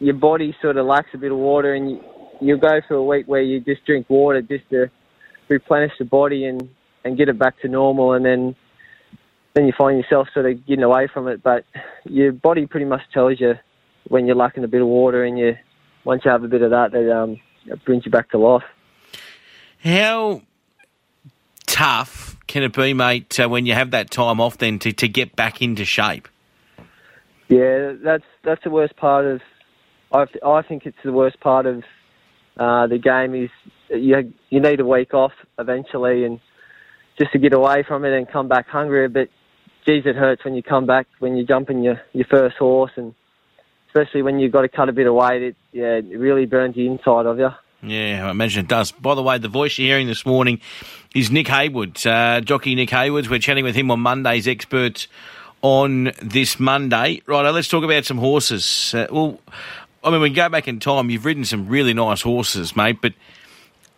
your 0.00 0.14
body 0.14 0.56
sort 0.60 0.76
of 0.76 0.86
lacks 0.86 1.10
a 1.14 1.18
bit 1.18 1.30
of 1.30 1.38
water, 1.38 1.74
and 1.74 1.92
you, 1.92 2.04
you 2.40 2.56
go 2.56 2.80
for 2.88 2.94
a 2.94 3.04
week 3.04 3.28
where 3.28 3.42
you 3.42 3.60
just 3.60 3.84
drink 3.86 4.10
water 4.10 4.42
just 4.42 4.68
to 4.70 4.90
replenish 5.48 5.92
the 5.98 6.04
body 6.04 6.44
and 6.44 6.68
and 7.04 7.16
get 7.16 7.28
it 7.28 7.38
back 7.38 7.60
to 7.60 7.68
normal, 7.68 8.12
and 8.12 8.24
then 8.24 8.56
then 9.54 9.66
you 9.66 9.72
find 9.76 9.98
yourself 9.98 10.28
sort 10.32 10.46
of 10.46 10.66
getting 10.66 10.84
away 10.84 11.08
from 11.12 11.28
it. 11.28 11.42
But 11.42 11.64
your 12.04 12.32
body 12.32 12.66
pretty 12.66 12.86
much 12.86 13.02
tells 13.12 13.40
you 13.40 13.54
when 14.08 14.26
you're 14.26 14.36
lacking 14.36 14.64
a 14.64 14.68
bit 14.68 14.82
of 14.82 14.88
water, 14.88 15.24
and 15.24 15.38
you 15.38 15.56
once 16.04 16.22
you 16.24 16.30
have 16.30 16.44
a 16.44 16.48
bit 16.48 16.62
of 16.62 16.70
that, 16.70 16.92
that 16.92 17.14
um, 17.14 17.40
it 17.66 17.84
brings 17.84 18.04
you 18.04 18.10
back 18.10 18.30
to 18.30 18.38
life. 18.38 18.62
How 19.82 20.42
tough 21.66 22.36
can 22.46 22.62
it 22.62 22.72
be, 22.72 22.94
mate, 22.94 23.38
uh, 23.38 23.48
when 23.48 23.66
you 23.66 23.74
have 23.74 23.92
that 23.92 24.10
time 24.10 24.40
off 24.40 24.58
then 24.58 24.78
to, 24.80 24.92
to 24.92 25.06
get 25.08 25.36
back 25.36 25.62
into 25.62 25.84
shape? 25.84 26.28
Yeah, 27.48 27.92
that's 28.02 28.24
that's 28.42 28.62
the 28.64 28.70
worst 28.70 28.96
part 28.96 29.24
of. 29.24 29.40
I 30.12 30.26
I 30.44 30.62
think 30.62 30.86
it's 30.86 30.98
the 31.04 31.12
worst 31.12 31.40
part 31.40 31.66
of 31.66 31.82
uh, 32.58 32.86
the 32.86 32.98
game 32.98 33.34
is 33.34 33.50
you 33.88 34.32
you 34.50 34.60
need 34.60 34.80
a 34.80 34.86
week 34.86 35.14
off 35.14 35.32
eventually, 35.58 36.24
and 36.24 36.40
just 37.18 37.32
to 37.32 37.38
get 37.38 37.52
away 37.52 37.82
from 37.82 38.04
it 38.04 38.16
and 38.16 38.28
come 38.28 38.48
back 38.48 38.68
hungrier. 38.68 39.08
But 39.08 39.28
geez, 39.86 40.04
it 40.06 40.16
hurts 40.16 40.44
when 40.44 40.54
you 40.54 40.62
come 40.62 40.86
back 40.86 41.06
when 41.18 41.36
you 41.36 41.44
jump 41.44 41.70
in 41.70 41.82
your 41.82 42.00
your 42.12 42.26
first 42.26 42.56
horse, 42.56 42.92
and 42.96 43.14
especially 43.88 44.22
when 44.22 44.38
you've 44.38 44.52
got 44.52 44.62
to 44.62 44.68
cut 44.68 44.88
a 44.88 44.92
bit 44.92 45.06
of 45.06 45.14
weight. 45.14 45.42
It 45.42 45.56
yeah, 45.72 45.96
it 45.96 46.18
really 46.18 46.46
burns 46.46 46.74
the 46.74 46.86
inside 46.86 47.26
of 47.26 47.38
you. 47.38 47.50
Yeah, 47.82 48.26
I 48.26 48.30
imagine 48.30 48.64
it 48.64 48.68
does. 48.68 48.90
By 48.90 49.14
the 49.14 49.22
way, 49.22 49.38
the 49.38 49.48
voice 49.48 49.78
you're 49.78 49.86
hearing 49.86 50.08
this 50.08 50.26
morning 50.26 50.60
is 51.14 51.30
Nick 51.30 51.46
Heywood, 51.46 52.04
uh, 52.06 52.40
jockey 52.40 52.74
Nick 52.74 52.90
Heywood. 52.90 53.28
We're 53.28 53.38
chatting 53.38 53.64
with 53.64 53.76
him 53.76 53.90
on 53.92 54.00
Monday's 54.00 54.48
Experts 54.48 55.06
on 55.62 56.12
this 56.20 56.58
Monday. 56.58 57.22
Right, 57.26 57.48
let's 57.50 57.68
talk 57.68 57.84
about 57.84 58.04
some 58.04 58.18
horses. 58.18 58.94
Uh, 58.94 59.06
well, 59.12 59.40
I 60.02 60.10
mean, 60.10 60.20
we 60.20 60.30
go 60.30 60.48
back 60.48 60.66
in 60.66 60.80
time. 60.80 61.08
You've 61.08 61.24
ridden 61.24 61.44
some 61.44 61.68
really 61.68 61.94
nice 61.94 62.22
horses, 62.22 62.74
mate, 62.74 62.98
but 63.00 63.12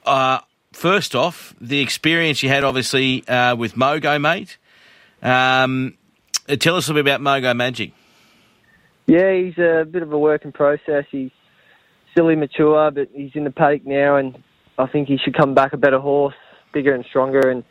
uh, 0.04 0.40
first 0.72 1.14
off, 1.14 1.54
the 1.60 1.80
experience 1.80 2.42
you 2.42 2.48
had 2.48 2.64
obviously 2.64 3.26
uh, 3.28 3.56
with 3.56 3.74
Mogo, 3.74 4.20
mate. 4.20 4.58
Um, 5.22 5.96
tell 6.58 6.76
us 6.76 6.88
a 6.88 6.94
bit 6.94 7.00
about 7.00 7.20
Mogo 7.20 7.54
Magic. 7.54 7.92
Yeah, 9.06 9.34
he's 9.34 9.58
a 9.58 9.84
bit 9.84 10.02
of 10.02 10.12
a 10.12 10.18
work 10.18 10.44
in 10.44 10.52
process. 10.52 11.04
He's 11.10 11.30
still 12.12 12.28
immature, 12.28 12.90
but 12.90 13.08
he's 13.12 13.32
in 13.34 13.44
the 13.44 13.50
paddock 13.50 13.86
now, 13.86 14.16
and 14.16 14.42
I 14.78 14.86
think 14.86 15.08
he 15.08 15.18
should 15.18 15.36
come 15.36 15.54
back 15.54 15.72
a 15.72 15.76
better 15.76 15.98
horse, 15.98 16.34
bigger 16.72 16.94
and 16.94 17.04
stronger. 17.08 17.50
And 17.50 17.64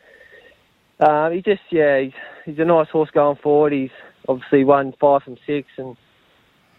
uh, 0.98 1.30
he 1.30 1.42
just, 1.42 1.62
yeah, 1.70 2.00
he's, 2.00 2.12
he's 2.44 2.58
a 2.58 2.64
nice 2.64 2.88
horse 2.88 3.10
going 3.12 3.38
forward. 3.42 3.72
He's 3.72 3.90
obviously 4.28 4.64
won 4.64 4.92
five 5.00 5.22
from 5.22 5.36
six, 5.46 5.68
and 5.78 5.96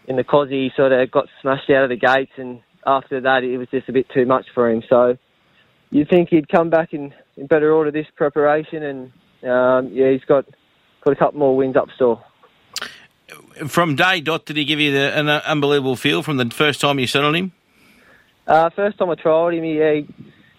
in 0.06 0.16
the 0.16 0.24
Kosci, 0.24 0.50
he 0.50 0.70
sort 0.76 0.92
of 0.92 1.10
got 1.10 1.26
smashed 1.40 1.70
out 1.70 1.84
of 1.84 1.90
the 1.90 1.96
gates, 1.96 2.32
and 2.36 2.60
after 2.86 3.20
that, 3.20 3.44
it 3.44 3.58
was 3.58 3.68
just 3.70 3.88
a 3.88 3.92
bit 3.92 4.06
too 4.14 4.26
much 4.26 4.46
for 4.54 4.70
him. 4.70 4.82
So 4.88 5.16
you'd 5.92 6.08
think 6.08 6.30
he'd 6.30 6.48
come 6.48 6.70
back 6.70 6.92
in, 6.92 7.14
in 7.36 7.46
better 7.46 7.72
order 7.72 7.92
this 7.92 8.06
preparation, 8.16 8.82
and 8.82 9.48
um, 9.48 9.92
yeah, 9.92 10.10
he's 10.10 10.24
got 10.24 10.46
got 11.04 11.12
a 11.12 11.16
couple 11.16 11.38
more 11.38 11.56
wins 11.56 11.76
up 11.76 11.88
still 11.94 12.24
from 13.66 13.96
day 13.96 14.20
dot, 14.20 14.46
did 14.46 14.56
he 14.56 14.64
give 14.64 14.80
you 14.80 14.92
the, 14.92 15.18
an 15.18 15.28
unbelievable 15.28 15.96
feel 15.96 16.22
from 16.22 16.36
the 16.36 16.50
first 16.50 16.80
time 16.80 16.98
you 16.98 17.06
saw 17.06 17.32
him? 17.32 17.52
Uh, 18.46 18.70
first 18.70 18.98
time 18.98 19.10
I 19.10 19.14
tried 19.14 19.54
him, 19.54 19.64
he 19.64 20.06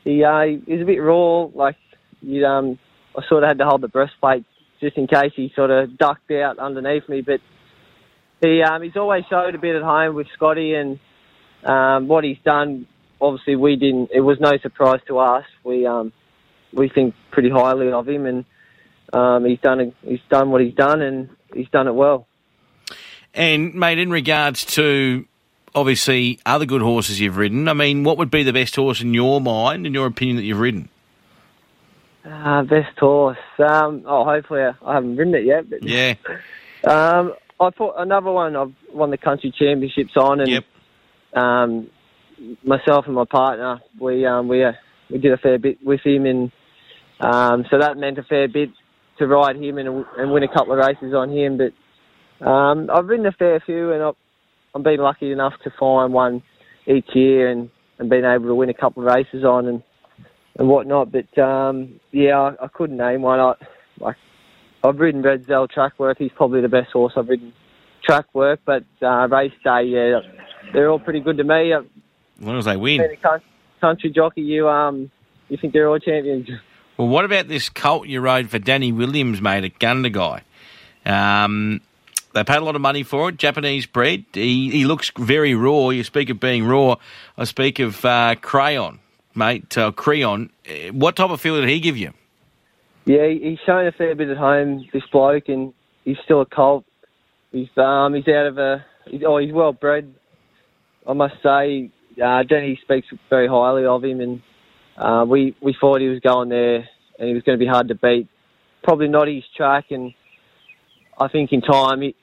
he, 0.04 0.24
uh, 0.24 0.42
he 0.42 0.74
was 0.74 0.82
a 0.82 0.86
bit 0.86 1.00
raw. 1.00 1.44
Like 1.54 1.76
you, 2.22 2.46
um, 2.46 2.80
I 3.18 3.22
sort 3.28 3.44
of 3.44 3.50
had 3.50 3.58
to 3.60 3.66
hold 3.66 3.82
the 3.82 3.88
breastplate 3.88 4.46
just 4.80 4.98
in 4.98 5.08
case 5.08 5.32
he 5.36 5.52
sort 5.56 5.72
of 5.72 5.98
ducked 5.98 6.32
out 6.32 6.60
underneath 6.60 7.08
me. 7.10 7.22
But 7.22 7.42
he 8.42 8.62
um, 8.62 8.82
he's 8.84 8.96
always 8.96 9.24
showed 9.30 9.56
a 9.56 9.58
bit 9.58 9.76
at 9.76 9.82
home 9.82 10.16
with 10.16 10.28
Scotty, 10.34 10.76
and 10.76 11.00
um, 11.64 12.08
what 12.08 12.24
he's 12.24 12.40
done. 12.44 12.88
Obviously, 13.24 13.56
we 13.56 13.76
didn't. 13.76 14.12
It 14.14 14.22
was 14.22 14.40
no 14.40 14.58
surprise 14.58 15.00
to 15.08 15.20
us. 15.20 15.46
We 15.64 15.86
um, 15.86 16.12
we 16.74 16.90
think 16.90 17.16
pretty 17.32 17.50
highly 17.50 17.92
of 17.92 18.08
him, 18.08 18.26
and 18.26 18.46
um, 19.14 19.46
he's 19.46 19.60
done 19.60 19.94
he's 20.02 20.20
done 20.30 20.52
what 20.52 20.62
he's 20.62 20.76
done, 20.76 21.02
and 21.02 21.30
he's 21.54 21.70
done 21.70 21.88
it 21.88 21.94
well. 21.94 22.28
And, 23.34 23.74
mate, 23.74 23.98
in 23.98 24.12
regards 24.12 24.64
to 24.76 25.26
obviously 25.74 26.40
other 26.46 26.66
good 26.66 26.82
horses 26.82 27.20
you've 27.20 27.38
ridden, 27.38 27.68
I 27.68 27.74
mean, 27.74 28.04
what 28.04 28.18
would 28.20 28.30
be 28.30 28.44
the 28.44 28.54
best 28.54 28.76
horse 28.76 29.02
in 29.02 29.14
your 29.14 29.42
mind, 29.42 29.88
in 29.88 29.94
your 29.94 30.06
opinion, 30.06 30.38
that 30.38 30.44
you've 30.44 30.60
ridden? 30.60 30.90
Uh, 32.24 32.62
best 32.64 32.98
horse. 33.00 33.38
Um, 33.58 34.04
oh, 34.06 34.24
hopefully 34.24 34.62
I, 34.62 34.74
I, 34.86 34.94
haven't 34.96 35.18
ridden 35.18 35.36
it 35.36 35.46
yet. 35.46 35.70
But 35.70 35.84
yeah. 35.88 36.16
Um, 36.86 37.34
I 37.62 37.70
thought 37.70 37.96
another 37.98 38.30
one 38.30 38.58
I've 38.58 38.74
won 38.92 39.10
the 39.10 39.18
country 39.18 39.54
championships 39.58 40.18
on, 40.18 40.42
and 40.42 40.50
yep. 40.50 40.66
um, 41.34 41.90
myself 42.64 43.06
and 43.06 43.16
my 43.16 43.26
partner, 43.26 43.80
we 44.00 44.26
um, 44.26 44.48
we 44.48 44.64
uh, 44.64 44.74
we 45.10 45.18
did 45.18 45.32
a 45.32 45.38
fair 45.38 45.58
bit 45.60 45.78
with 45.84 46.02
him, 46.04 46.26
and 46.26 46.52
um, 47.20 47.66
so 47.70 47.80
that 47.80 47.98
meant 47.98 48.18
a 48.18 48.24
fair 48.24 48.48
bit 48.48 48.70
to 49.20 49.28
ride 49.28 49.56
him 49.56 49.78
and, 49.78 50.06
and 50.18 50.32
win 50.32 50.44
a 50.44 50.48
couple 50.48 50.74
of 50.74 50.80
races 50.80 51.14
on 51.14 51.32
him. 51.32 51.58
But 51.58 52.46
um, 52.46 52.90
I've 52.94 53.06
ridden 53.06 53.26
a 53.26 53.32
fair 53.32 53.62
few, 53.66 53.92
and 53.92 54.04
I've, 54.04 54.16
I've 54.76 54.84
been 54.84 55.00
lucky 55.00 55.32
enough 55.32 55.54
to 55.64 55.72
find 55.80 56.14
one 56.14 56.44
each 56.88 57.10
year, 57.14 57.50
and, 57.50 57.70
and 58.00 58.10
been 58.10 58.26
able 58.26 58.48
to 58.48 58.56
win 58.56 58.70
a 58.70 58.74
couple 58.74 59.04
of 59.04 59.14
races 59.14 59.44
on 59.44 59.68
and 59.68 59.84
and 60.58 60.68
whatnot. 60.68 61.12
But 61.12 61.38
um, 61.42 62.00
yeah, 62.12 62.40
I, 62.40 62.66
I 62.66 62.68
couldn't 62.68 62.98
name 62.98 63.22
one. 63.22 63.40
I 63.40 63.54
like 64.00 64.18
I've 64.84 65.00
ridden 65.00 65.24
Redzel 65.24 65.70
track. 65.70 65.94
He's 66.18 66.32
probably 66.36 66.62
the 66.62 66.68
best 66.68 66.92
horse 66.92 67.14
I've 67.16 67.30
ridden 67.30 67.54
track 68.04 68.26
work, 68.34 68.60
but 68.66 68.84
uh, 69.02 69.28
race 69.30 69.54
day, 69.64 69.84
yeah, 69.86 70.20
they're 70.74 70.90
all 70.90 71.00
pretty 71.00 71.22
good 71.22 71.38
to 71.38 71.44
me. 71.44 71.74
As 72.40 72.46
long 72.46 72.58
as 72.58 72.66
they 72.66 72.78
win. 72.78 73.02
Country 73.82 74.10
jockey, 74.12 74.42
you 74.42 74.70
um, 74.70 75.12
you 75.50 75.58
think 75.58 75.74
they're 75.74 75.90
all 75.90 76.00
champions. 76.00 76.50
Well, 76.98 77.10
what 77.10 77.26
about 77.26 77.50
this 77.50 77.68
colt 77.70 78.08
you 78.08 78.22
rode 78.22 78.50
for 78.50 78.60
Danny 78.60 78.92
Williams, 78.94 79.42
mate, 79.42 79.66
at 79.66 79.78
Gundagai? 79.78 80.42
Um, 81.06 81.82
they 82.34 82.44
paid 82.44 82.58
a 82.58 82.64
lot 82.64 82.76
of 82.76 82.82
money 82.82 83.04
for 83.04 83.30
it. 83.30 83.38
Japanese 83.38 83.86
bred. 83.86 84.26
He, 84.34 84.72
he 84.72 84.86
looks 84.86 85.12
very 85.18 85.54
raw. 85.54 85.90
You 85.90 86.04
speak 86.04 86.30
of 86.30 86.40
being 86.40 86.66
raw. 86.66 86.96
I 87.38 87.44
speak 87.44 87.80
of 87.80 88.06
uh, 88.06 88.36
Crayon, 88.42 89.00
mate. 89.36 89.78
Uh, 89.78 89.92
Creon. 89.92 90.50
What 90.92 91.16
type 91.16 91.30
of 91.30 91.42
feel 91.42 91.60
did 91.60 91.70
he 91.70 91.80
give 91.80 91.98
you? 91.98 92.14
Yeah, 93.06 93.28
he's 93.28 93.60
shown 93.66 93.86
a 93.86 93.92
fair 93.92 94.16
bit 94.16 94.30
at 94.30 94.38
home. 94.38 94.88
This 94.94 95.04
bloke, 95.12 95.50
and 95.50 95.74
he's 96.06 96.18
still 96.24 96.42
a 96.42 96.46
colt. 96.46 96.86
He's 97.52 97.68
um, 97.76 98.14
he's 98.14 98.28
out 98.30 98.46
of 98.48 98.58
a. 98.58 98.86
He's, 99.08 99.22
oh, 99.28 99.38
he's 99.38 99.52
well 99.52 99.74
bred. 99.74 100.16
I 101.06 101.12
must 101.12 101.36
say, 101.44 101.92
uh, 102.22 102.44
Danny 102.44 102.80
speaks 102.82 103.08
very 103.30 103.48
highly 103.48 103.86
of 103.86 104.04
him, 104.04 104.20
and 104.20 104.42
uh, 104.98 105.26
we 105.28 105.56
we 105.62 105.76
thought 105.80 106.02
he 106.02 106.10
was 106.10 106.20
going 106.20 106.50
there, 106.50 106.88
and 107.20 107.28
he 107.28 107.34
was 107.34 107.44
going 107.44 107.58
to 107.58 107.64
be 107.64 107.70
hard 107.70 107.88
to 107.88 107.96
beat. 107.96 108.28
Probably 108.84 109.08
not 109.08 109.28
his 109.28 109.44
track, 109.56 109.86
and 109.92 110.14
I 111.18 111.28
think 111.28 111.54
in 111.54 111.62
time, 111.62 112.02
he, 112.02 112.16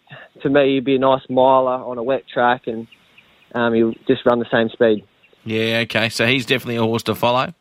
to 0.43 0.51
me, 0.51 0.75
he'd 0.75 0.85
be 0.85 0.97
a 0.97 0.99
nice 0.99 1.23
miler 1.29 1.83
on 1.85 1.97
a 1.97 2.03
wet 2.03 2.25
track, 2.29 2.67
and 2.67 2.87
um, 3.55 3.73
he'll 3.73 3.95
just 4.07 4.27
run 4.27 4.39
the 4.39 4.47
same 4.53 4.69
speed. 4.69 5.05
Yeah, 5.45 5.85
okay. 5.85 6.11
So 6.11 6.27
he's 6.27 6.45
definitely 6.45 6.77
a 6.77 6.83
horse 6.83 7.05
to 7.05 7.15
follow. 7.15 7.55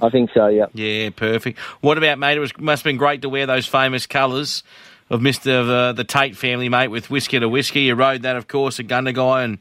I 0.00 0.10
think 0.10 0.30
so. 0.34 0.48
Yeah. 0.48 0.66
Yeah, 0.72 1.10
perfect. 1.10 1.58
What 1.80 1.98
about 1.98 2.18
mate? 2.18 2.36
It 2.36 2.40
was, 2.40 2.56
must 2.58 2.82
have 2.82 2.90
been 2.90 2.96
great 2.96 3.22
to 3.22 3.28
wear 3.28 3.46
those 3.46 3.66
famous 3.66 4.06
colours 4.06 4.62
of 5.10 5.20
Mister 5.20 5.60
uh, 5.60 5.92
the 5.92 6.04
Tate 6.04 6.36
family, 6.36 6.68
mate, 6.68 6.88
with 6.88 7.10
whiskey 7.10 7.38
to 7.40 7.48
whiskey. 7.48 7.82
You 7.82 7.94
rode 7.94 8.22
that, 8.22 8.36
of 8.36 8.48
course, 8.48 8.80
at 8.80 8.86
Gundagai, 8.86 9.44
and 9.44 9.58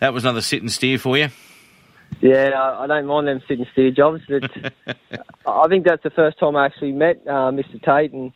that 0.00 0.12
was 0.12 0.24
another 0.24 0.40
sit 0.40 0.62
and 0.62 0.70
steer 0.70 0.98
for 0.98 1.16
you. 1.16 1.28
Yeah, 2.20 2.50
I 2.78 2.86
don't 2.86 3.06
mind 3.06 3.26
them 3.26 3.42
sitting 3.48 3.66
steer 3.72 3.90
jobs, 3.90 4.22
but 4.28 4.50
I 5.46 5.66
think 5.68 5.84
that's 5.84 6.02
the 6.02 6.10
first 6.10 6.38
time 6.38 6.56
I 6.56 6.66
actually 6.66 6.92
met 6.92 7.20
uh, 7.26 7.50
Mr. 7.50 7.82
Tate, 7.82 8.12
and 8.12 8.32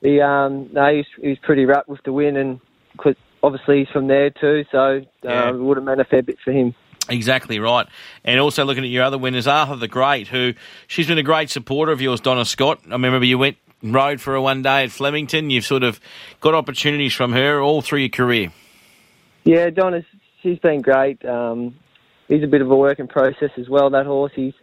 he, 0.00 0.20
um, 0.20 0.70
no, 0.72 0.90
he 0.90 0.96
was, 0.98 1.06
he 1.20 1.28
was 1.28 1.38
pretty 1.42 1.64
rapt 1.66 1.88
with 1.88 2.02
the 2.04 2.12
win, 2.12 2.36
and 2.36 2.60
cause 2.96 3.16
obviously 3.42 3.80
he's 3.80 3.88
from 3.88 4.06
there 4.06 4.30
too, 4.30 4.64
so 4.72 5.02
Yeah. 5.22 5.44
um, 5.48 5.56
it 5.56 5.62
would 5.62 5.76
have 5.76 5.84
meant 5.84 6.00
a 6.00 6.04
fair 6.04 6.22
bit 6.22 6.38
for 6.42 6.52
him. 6.52 6.74
Exactly 7.10 7.58
right. 7.58 7.86
And 8.24 8.40
also 8.40 8.64
looking 8.64 8.84
at 8.84 8.88
your 8.90 9.04
other 9.04 9.18
winners, 9.18 9.46
Arthur 9.46 9.76
the 9.76 9.88
Great, 9.88 10.28
who 10.28 10.54
she's 10.86 11.06
been 11.06 11.18
a 11.18 11.22
great 11.22 11.50
supporter 11.50 11.92
of 11.92 12.00
yours, 12.00 12.20
Donna 12.20 12.46
Scott. 12.46 12.80
I 12.88 12.92
remember 12.92 13.22
you 13.26 13.36
went 13.36 13.58
rode 13.82 14.22
for 14.22 14.32
her 14.32 14.40
one 14.40 14.62
day 14.62 14.84
at 14.84 14.90
Flemington. 14.90 15.50
You've 15.50 15.66
sort 15.66 15.82
of 15.82 16.00
got 16.40 16.54
opportunities 16.54 17.12
from 17.12 17.32
her 17.32 17.60
all 17.60 17.82
through 17.82 17.98
your 17.98 18.08
career. 18.08 18.50
Yeah, 19.44 19.68
Donna's 19.68 20.06
she's 20.42 20.58
been 20.60 20.80
great. 20.80 21.22
Um, 21.26 21.74
he's 22.28 22.42
a 22.42 22.46
bit 22.46 22.60
of 22.60 22.70
a 22.70 22.76
work 22.76 22.98
in 22.98 23.08
process 23.08 23.50
as 23.58 23.68
well. 23.68 23.90
That 23.90 24.06
horse, 24.06 24.32
he's 24.34 24.54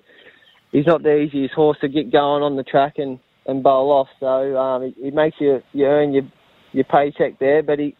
he's 0.71 0.85
not 0.85 1.03
the 1.03 1.17
easiest 1.17 1.53
horse 1.53 1.77
to 1.81 1.87
get 1.87 2.11
going 2.11 2.43
on 2.43 2.55
the 2.55 2.63
track 2.63 2.95
and, 2.97 3.19
and 3.45 3.63
bowl 3.63 3.91
off. 3.91 4.07
So 4.19 4.57
um, 4.57 4.83
it, 4.83 4.95
it 4.97 5.13
makes 5.13 5.37
you 5.39 5.61
you 5.73 5.85
earn 5.85 6.13
your 6.13 6.23
your 6.71 6.85
paycheck 6.85 7.39
there. 7.39 7.63
But 7.63 7.79
he 7.79 7.95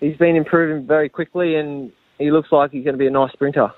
he's 0.00 0.16
been 0.16 0.36
improving 0.36 0.86
very 0.86 1.08
quickly, 1.08 1.56
and 1.56 1.92
he 2.18 2.30
looks 2.30 2.50
like 2.52 2.70
he's 2.70 2.84
going 2.84 2.94
to 2.94 2.98
be 2.98 3.06
a 3.06 3.10
nice 3.10 3.32
sprinter. 3.32 3.70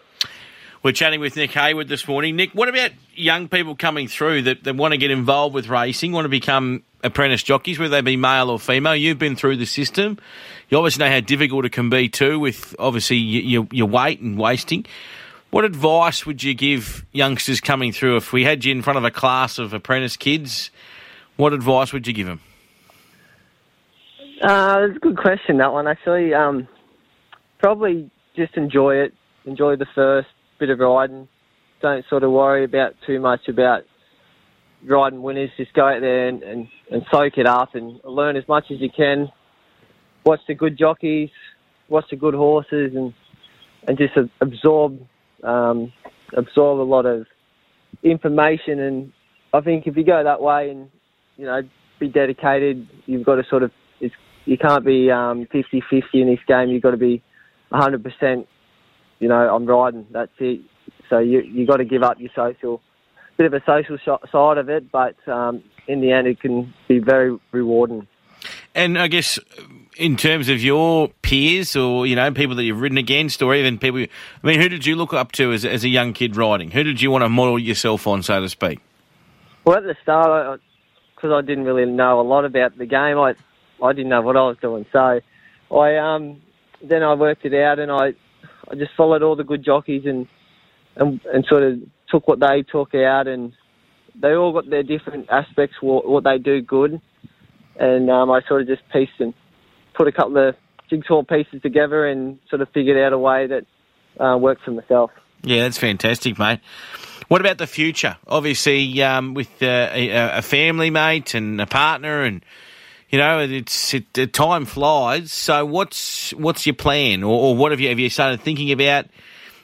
We're 0.83 0.93
chatting 0.93 1.21
with 1.21 1.37
Nick 1.37 1.51
Heywood 1.51 1.89
this 1.89 2.09
morning. 2.09 2.37
Nick, 2.37 2.53
what 2.53 2.71
about 2.71 2.93
young 3.15 3.49
people 3.49 3.77
coming 3.77 4.09
through 4.09 4.43
that, 4.43 4.65
that 4.65 4.77
want 4.77 4.93
to 4.93 4.99
get 4.99 5.11
involved 5.11 5.55
with 5.55 5.69
racing, 5.69 6.13
want 6.13 6.25
to 6.25 6.31
become 6.31 6.85
apprentice 7.05 7.43
jockeys, 7.43 7.79
whether 7.79 7.91
they 7.91 8.01
be 8.01 8.17
male 8.17 8.49
or 8.49 8.59
female? 8.59 8.97
You've 8.97 9.19
been 9.19 9.37
through 9.37 9.59
the 9.59 9.67
system. 9.67 10.19
You 10.71 10.79
obviously 10.79 11.05
know 11.05 11.11
how 11.11 11.21
difficult 11.21 11.67
it 11.67 11.73
can 11.73 11.91
be 11.91 12.09
too, 12.09 12.41
with 12.41 12.75
obviously 12.79 13.19
your, 13.19 13.69
your 13.71 13.89
weight 13.89 14.21
and 14.21 14.39
wasting. 14.39 14.87
What 15.51 15.67
advice 15.67 16.25
would 16.25 16.43
you 16.43 16.55
give 16.55 17.05
youngsters 17.13 17.61
coming 17.61 17.93
through 17.93 18.17
if 18.17 18.33
we 18.33 18.45
had 18.45 18.65
you 18.65 18.73
in 18.73 18.81
front 18.81 18.97
of 18.97 19.05
a 19.05 19.11
class 19.11 19.59
of 19.59 19.75
apprentice 19.75 20.17
kids? 20.17 20.71
What 21.37 21.53
advice 21.53 21.93
would 21.93 22.07
you 22.07 22.15
give 22.15 22.27
them? 22.27 22.41
Uh, 24.43 24.89
a 24.95 24.99
good 24.99 25.19
question 25.19 25.59
that 25.59 25.75
one 25.75 25.87
actually. 25.87 26.33
Um, 26.33 26.67
probably 27.59 28.11
just 28.35 28.57
enjoy 28.57 28.95
it. 28.95 29.13
Enjoy 29.45 29.77
the 29.77 29.87
first 29.95 30.29
bit 30.61 30.71
of 30.71 30.79
riding. 30.79 31.27
Don't 31.83 32.05
sort 32.09 32.23
of 32.23 32.31
worry 32.31 32.65
about 32.65 32.95
too 33.07 33.19
much 33.19 33.49
about 33.49 33.83
riding 34.87 35.23
winners. 35.23 35.51
Just 35.57 35.73
go 35.73 35.89
out 35.89 36.01
there 36.01 36.29
and, 36.29 36.43
and, 36.43 36.69
and 36.91 37.03
soak 37.11 37.39
it 37.39 37.47
up 37.47 37.75
and 37.75 38.01
learn 38.05 38.37
as 38.37 38.47
much 38.47 38.67
as 38.71 38.81
you 38.81 38.91
can. 38.95 39.33
Watch 40.25 40.41
the 40.47 40.55
good 40.55 40.79
jockeys, 40.79 41.31
watch 41.89 42.05
the 42.11 42.17
good 42.17 42.35
horses, 42.35 42.93
and 42.95 43.15
and 43.89 43.97
just 43.97 44.13
absorb 44.43 45.01
um, 45.43 45.91
absorb 46.37 46.79
a 46.81 46.89
lot 46.89 47.07
of 47.07 47.27
information. 48.03 48.79
And 48.81 49.13
I 49.55 49.63
think 49.63 49.87
if 49.87 49.97
you 49.97 50.05
go 50.05 50.23
that 50.23 50.43
way 50.43 50.71
and 50.71 50.91
you 51.39 51.47
know 51.47 51.63
be 51.99 52.09
dedicated, 52.09 52.87
you've 53.07 53.25
got 53.25 53.37
to 53.37 53.45
sort 53.49 53.63
of 53.63 53.73
you 54.45 54.59
can't 54.59 54.85
be 54.85 55.11
um, 55.11 55.47
50-50 55.53 56.03
in 56.15 56.27
this 56.27 56.39
game. 56.47 56.71
You've 56.71 56.83
got 56.83 56.93
to 56.93 56.97
be 56.97 57.23
100%. 57.73 58.47
You 59.21 59.29
know, 59.29 59.55
I'm 59.55 59.67
riding. 59.67 60.07
That's 60.11 60.33
it. 60.39 60.61
So 61.09 61.19
you 61.19 61.41
you 61.41 61.67
got 61.67 61.77
to 61.77 61.85
give 61.85 62.03
up 62.03 62.19
your 62.19 62.31
social, 62.35 62.81
bit 63.37 63.47
of 63.47 63.55
a 63.55 63.63
social 63.65 63.99
side 64.05 64.59
of 64.59 64.69
it, 64.69 64.91
but 64.91 65.17
um, 65.29 65.63
in 65.87 66.01
the 66.01 66.13
end, 66.13 66.27
it 66.27 66.41
can 66.41 66.75
be 66.89 66.99
very 66.99 67.39
rewarding. 67.53 68.07
And 68.75 68.99
I 68.99 69.09
guess 69.09 69.39
in 69.97 70.17
terms 70.17 70.49
of 70.49 70.63
your 70.63 71.09
peers 71.23 71.77
or, 71.77 72.07
you 72.07 72.17
know, 72.17 72.31
people 72.33 72.57
that 72.57 72.65
you've 72.65 72.81
ridden 72.81 72.99
against 72.99 73.43
or 73.43 73.55
even 73.55 73.79
people, 73.79 74.01
I 74.01 74.47
mean, 74.47 74.61
who 74.61 74.69
did 74.69 74.87
you 74.87 74.97
look 74.97 75.13
up 75.13 75.33
to 75.33 75.53
as, 75.53 75.65
as 75.65 75.85
a 75.85 75.89
young 75.89 76.13
kid 76.13 76.37
riding? 76.37 76.71
Who 76.71 76.83
did 76.83 77.03
you 77.03 77.11
want 77.11 77.23
to 77.23 77.29
model 77.29 77.59
yourself 77.59 78.07
on, 78.07 78.23
so 78.23 78.41
to 78.41 78.49
speak? 78.49 78.81
Well, 79.65 79.77
at 79.77 79.83
the 79.83 79.97
start, 80.03 80.61
because 81.15 81.33
I 81.33 81.47
didn't 81.47 81.65
really 81.65 81.85
know 81.85 82.21
a 82.21 82.23
lot 82.23 82.45
about 82.45 82.79
the 82.79 82.87
game, 82.87 83.19
I 83.19 83.35
I 83.83 83.93
didn't 83.93 84.09
know 84.09 84.23
what 84.23 84.37
I 84.37 84.47
was 84.47 84.57
doing. 84.59 84.87
So 84.93 85.21
I 85.71 85.97
um 85.97 86.41
then 86.83 87.03
I 87.03 87.15
worked 87.15 87.45
it 87.45 87.55
out, 87.55 87.79
and 87.79 87.91
I 87.93 88.15
I 88.71 88.75
just 88.77 88.93
followed 88.97 89.23
all 89.23 89.37
the 89.37 89.45
good 89.45 89.65
jockeys 89.65 90.03
and 90.07 90.27
and, 90.97 91.21
and 91.33 91.45
sort 91.49 91.63
of 91.63 91.79
took 92.11 92.27
what 92.29 92.41
they 92.41 92.63
took 92.63 92.95
out, 92.95 93.27
and 93.27 93.53
they 94.21 94.33
all 94.33 94.53
got 94.53 94.69
their 94.69 94.83
different 94.83 95.29
aspects, 95.31 95.77
what, 95.81 96.09
what 96.09 96.25
they 96.25 96.39
do 96.39 96.61
good, 96.61 97.01
and 97.79 98.11
um, 98.11 98.31
I 98.31 98.41
sort 98.49 98.63
of 98.63 98.69
just 98.69 98.83
pieced 98.93 99.21
and 99.21 99.33
put 99.95 100.09
a 100.09 100.13
couple 100.13 100.49
of 100.49 100.57
jigsaw 100.89 101.23
pieces 101.23 101.63
together 101.63 102.07
and 102.07 102.39
sort 102.49 102.63
of 102.63 102.69
figured 102.75 102.99
out 102.99 103.13
a 103.13 103.19
way 103.19 103.47
that 103.47 104.23
uh, 104.23 104.37
worked 104.37 104.63
for 104.63 104.73
myself. 104.73 105.11
Yeah, 105.43 105.63
that's 105.63 105.79
fantastic, 105.79 106.39
mate. 106.39 106.61
What 107.29 107.41
about 107.41 107.59
the 107.59 107.67
future? 107.67 108.17
Obviously, 108.27 109.03
um, 109.03 109.35
with 109.35 109.63
uh, 109.63 109.89
a, 109.93 110.39
a 110.39 110.43
family, 110.43 110.91
mate, 110.91 111.35
and 111.35 111.61
a 111.61 111.67
partner, 111.67 112.23
and 112.23 112.45
you 113.11 113.19
know, 113.19 113.41
it's 113.41 113.95
it, 113.95 114.33
time 114.33 114.65
flies. 114.65 115.33
So, 115.33 115.65
what's 115.65 116.31
what's 116.33 116.67
your 116.67 116.75
plan, 116.75 117.23
or, 117.23 117.39
or 117.39 117.57
what 117.57 117.73
have 117.73 117.81
you 117.81 117.89
have 117.89 117.99
you 117.99 118.11
started 118.11 118.41
thinking 118.41 118.73
about? 118.73 119.07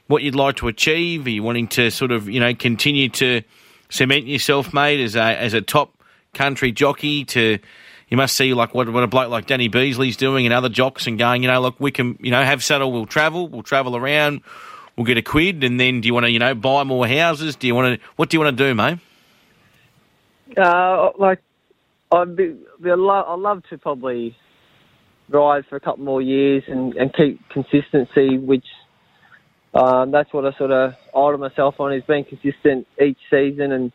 What 0.09 0.23
you'd 0.23 0.35
like 0.35 0.57
to 0.57 0.69
achieve? 0.69 1.26
Are 1.26 1.31
you 1.31 1.43
wanting 1.43 1.69
to 1.69 1.91
sort 1.91 2.12
of 2.12 2.29
you 2.29 2.41
know 2.41 2.55
continue 2.55 3.09
to 3.11 3.43
cement 3.88 4.26
yourself, 4.26 4.75
mate, 4.75 5.00
as 5.00 5.17
a 5.17 5.23
as 5.23 5.55
a 5.55 5.62
top 5.62 5.95
country 6.35 6.73
jockey? 6.73 7.25
To 7.26 7.59
you 8.09 8.17
must 8.17 8.37
see 8.37 8.53
like 8.53 8.75
what 8.75 8.88
what 8.88 9.03
a 9.03 9.07
bloke 9.07 9.31
like 9.31 9.47
Danny 9.47 9.69
Beasley's 9.69 10.17
doing 10.17 10.47
and 10.47 10.53
other 10.53 10.69
jocks, 10.69 11.07
and 11.07 11.19
going, 11.19 11.43
you 11.43 11.49
know, 11.49 11.61
look, 11.61 11.76
we 11.79 11.91
can 11.91 12.19
you 12.21 12.31
know 12.31 12.43
have 12.43 12.62
saddle, 12.62 12.93
we'll 12.93 13.07
travel, 13.07 13.49
we'll 13.49 13.62
travel 13.62 13.97
around 13.97 14.43
we'll 14.97 15.05
get 15.05 15.19
a 15.19 15.23
quid, 15.23 15.62
and 15.62 15.79
then 15.79 16.00
do 16.00 16.07
you 16.07 16.15
want 16.15 16.25
to, 16.25 16.31
you 16.31 16.38
know, 16.38 16.55
buy 16.55 16.83
more 16.85 17.07
houses? 17.07 17.55
Do 17.57 17.67
you 17.67 17.75
want 17.75 18.00
to? 18.00 18.07
What 18.17 18.31
do 18.31 18.37
you 18.37 18.41
want 18.41 18.57
to 18.57 18.65
do, 18.65 18.75
mate? 18.75 18.99
Uh, 20.57 21.11
like, 21.19 21.43
I'd 22.12 22.36
be, 22.36 22.56
be 22.82 22.90
a 22.90 22.96
lo- 22.96 23.25
I'd 23.26 23.38
love 23.38 23.62
to 23.70 23.78
probably 23.78 24.36
ride 25.28 25.64
for 25.68 25.76
a 25.76 25.80
couple 25.80 26.04
more 26.04 26.22
years 26.22 26.62
and, 26.68 26.94
and 26.94 27.12
keep 27.14 27.40
consistency, 27.50 28.38
which 28.38 28.64
um, 29.75 30.10
that's 30.12 30.32
what 30.32 30.46
I 30.46 30.56
sort 30.56 30.70
of 30.70 30.92
idle 31.10 31.38
myself 31.38 31.75
on 31.80 31.92
is 31.92 32.02
being 32.06 32.25
consistent 32.25 32.86
each 33.02 33.18
season, 33.30 33.72
and 33.72 33.92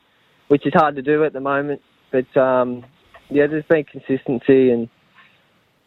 which 0.50 0.66
is 0.66 0.74
hard 0.76 0.96
to 0.96 1.02
do 1.02 1.24
at 1.24 1.34
the 1.34 1.40
moment. 1.40 1.82
But 2.12 2.36
um, 2.40 2.86
yeah, 3.30 3.48
just 3.48 3.70
being 3.70 3.86
consistency 3.90 4.72
and 4.72 4.90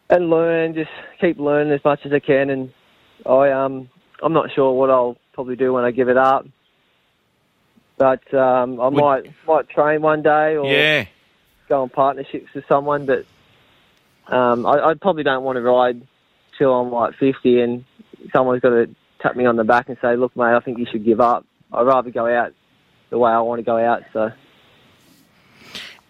and 0.09 0.29
learn, 0.29 0.73
just 0.73 0.89
keep 1.21 1.39
learning 1.39 1.73
as 1.73 1.83
much 1.85 1.99
as 2.05 2.11
I 2.11 2.19
can. 2.19 2.49
And 2.49 2.73
I 3.25 3.51
um 3.51 3.89
I'm 4.23 4.33
not 4.33 4.49
sure 4.53 4.73
what 4.73 4.89
I'll 4.89 5.17
probably 5.33 5.55
do 5.55 5.73
when 5.73 5.85
I 5.85 5.91
give 5.91 6.09
it 6.09 6.17
up. 6.17 6.45
But 7.97 8.33
um, 8.33 8.81
I 8.81 8.87
Would- 8.87 9.01
might 9.01 9.23
might 9.47 9.69
train 9.69 10.01
one 10.01 10.23
day 10.23 10.55
or 10.57 10.65
Yeah. 10.65 11.05
Go 11.67 11.81
on 11.81 11.89
partnerships 11.89 12.53
with 12.53 12.65
someone. 12.67 13.05
But 13.05 13.25
um, 14.27 14.65
I, 14.65 14.89
I 14.89 14.93
probably 14.95 15.23
don't 15.23 15.43
want 15.43 15.57
to 15.57 15.61
ride 15.61 16.01
till 16.57 16.73
I'm 16.73 16.91
like 16.91 17.15
50 17.15 17.61
and 17.61 17.85
someone's 18.33 18.61
got 18.61 18.69
to 18.69 18.95
tap 19.19 19.35
me 19.35 19.45
on 19.45 19.55
the 19.55 19.63
back 19.63 19.89
and 19.89 19.97
say, 20.01 20.15
"Look, 20.15 20.35
mate, 20.35 20.55
I 20.55 20.59
think 20.59 20.77
you 20.77 20.85
should 20.91 21.05
give 21.05 21.21
up." 21.21 21.45
I'd 21.71 21.85
rather 21.85 22.11
go 22.11 22.27
out 22.27 22.53
the 23.09 23.17
way 23.17 23.31
I 23.31 23.39
want 23.41 23.59
to 23.59 23.63
go 23.63 23.77
out. 23.77 24.03
So. 24.13 24.31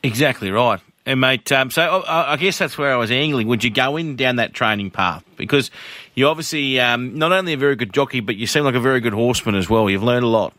Exactly 0.04 0.52
right. 0.52 0.80
And 1.08 1.20
mate, 1.20 1.52
um, 1.52 1.70
so 1.70 1.82
I, 1.84 2.34
I 2.34 2.38
guess 2.38 2.58
that's 2.58 2.78
where 2.78 2.92
I 2.92 2.96
was 2.96 3.12
angling. 3.12 3.48
Would 3.48 3.64
you 3.64 3.70
go 3.70 3.96
in 3.96 4.16
down 4.16 4.38
that 4.38 4.54
training 4.54 4.90
path? 4.90 5.24
Because 5.38 5.70
you're 6.16 6.30
obviously 6.30 6.80
um, 6.80 7.18
not 7.18 7.32
only 7.32 7.54
a 7.54 7.58
very 7.58 7.76
good 7.76 7.94
jockey, 7.94 8.22
but 8.22 8.36
you 8.36 8.48
seem 8.48 8.64
like 8.64 8.74
a 8.74 8.80
very 8.80 9.02
good 9.02 9.14
horseman 9.14 9.56
as 9.56 9.70
well. 9.70 9.88
You've 9.88 10.04
learned 10.04 10.24
a 10.24 10.28
lot. 10.28 10.54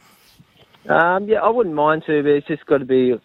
Um, 0.89 1.27
yeah, 1.29 1.41
I 1.41 1.49
wouldn't 1.49 1.75
mind 1.75 2.05
to, 2.07 2.23
but 2.23 2.31
it's 2.31 2.47
just 2.47 2.65
got 2.67 2.79
to 2.79 2.85
be. 2.85 3.21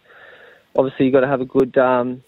Obviously, 0.76 1.06
you've 1.06 1.14
got 1.14 1.22
to 1.22 1.28
have 1.28 1.42
a 1.42 1.46
good, 1.46 1.78
um, 1.78 2.24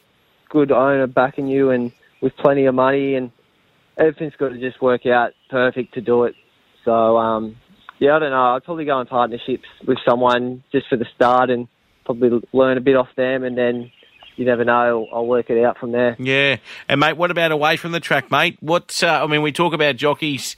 good 0.49 0.71
owner 0.71 1.07
backing 1.07 1.47
you, 1.47 1.71
and 1.71 1.91
with 2.21 2.35
plenty 2.37 2.65
of 2.65 2.75
money, 2.75 3.15
and 3.15 3.31
everything's 3.97 4.35
got 4.35 4.49
to 4.49 4.59
just 4.59 4.81
work 4.81 5.05
out 5.05 5.31
perfect 5.49 5.93
to 5.95 6.01
do 6.01 6.23
it. 6.23 6.35
So, 6.85 7.17
um, 7.17 7.55
yeah, 7.99 8.15
I 8.15 8.19
don't 8.19 8.31
know. 8.31 8.55
I'd 8.55 8.63
probably 8.63 8.85
go 8.85 8.99
in 8.99 9.07
partnerships 9.07 9.67
with 9.87 9.97
someone 10.07 10.63
just 10.71 10.87
for 10.89 10.97
the 10.97 11.05
start, 11.15 11.49
and 11.49 11.67
probably 12.05 12.41
learn 12.51 12.77
a 12.77 12.81
bit 12.81 12.95
off 12.95 13.09
them, 13.15 13.43
and 13.43 13.57
then 13.57 13.91
you 14.35 14.45
never 14.45 14.65
know. 14.65 15.07
I'll 15.11 15.25
work 15.25 15.49
it 15.49 15.63
out 15.63 15.77
from 15.77 15.91
there. 15.91 16.15
Yeah. 16.19 16.57
And 16.89 16.99
mate, 16.99 17.17
what 17.17 17.31
about 17.31 17.51
away 17.51 17.77
from 17.77 17.91
the 17.91 17.99
track, 17.99 18.31
mate? 18.31 18.57
What's 18.59 19.03
uh, 19.03 19.23
I 19.23 19.27
mean, 19.27 19.41
we 19.41 19.51
talk 19.51 19.73
about 19.73 19.95
jockeys. 19.95 20.55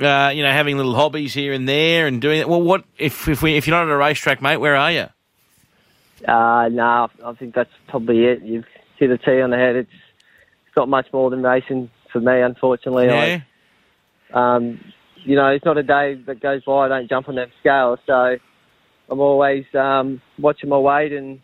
Uh, 0.00 0.32
you 0.34 0.42
know, 0.42 0.50
having 0.50 0.78
little 0.78 0.94
hobbies 0.94 1.34
here 1.34 1.52
and 1.52 1.68
there 1.68 2.06
and 2.06 2.22
doing 2.22 2.40
it. 2.40 2.48
Well, 2.48 2.62
what 2.62 2.84
if 2.96 3.28
if 3.28 3.42
we 3.42 3.56
if 3.56 3.66
you're 3.66 3.76
not 3.76 3.86
at 3.86 3.92
a 3.92 3.96
racetrack, 3.96 4.40
mate? 4.40 4.56
Where 4.56 4.74
are 4.74 4.90
you? 4.90 5.06
Uh, 6.26 6.68
no, 6.70 7.08
I 7.24 7.32
think 7.34 7.54
that's 7.54 7.70
probably 7.88 8.24
it. 8.24 8.42
You've 8.42 8.64
hit 8.98 9.08
the 9.08 9.18
T 9.18 9.40
on 9.40 9.50
the 9.50 9.56
head. 9.56 9.76
It's, 9.76 9.90
it's 10.66 10.76
not 10.76 10.88
much 10.88 11.06
more 11.12 11.30
than 11.30 11.42
racing 11.42 11.90
for 12.12 12.20
me, 12.20 12.40
unfortunately. 12.40 13.06
Yeah. 13.06 13.40
I, 14.32 14.56
um, 14.56 14.80
you 15.24 15.36
know, 15.36 15.48
it's 15.48 15.64
not 15.64 15.78
a 15.78 15.82
day 15.82 16.14
that 16.26 16.40
goes 16.40 16.62
by 16.64 16.86
I 16.86 16.88
don't 16.88 17.08
jump 17.08 17.28
on 17.28 17.36
that 17.36 17.50
scale. 17.60 17.96
So 18.06 18.36
I'm 19.10 19.20
always 19.20 19.64
um, 19.74 20.20
watching 20.38 20.68
my 20.68 20.78
weight 20.78 21.12
and 21.12 21.40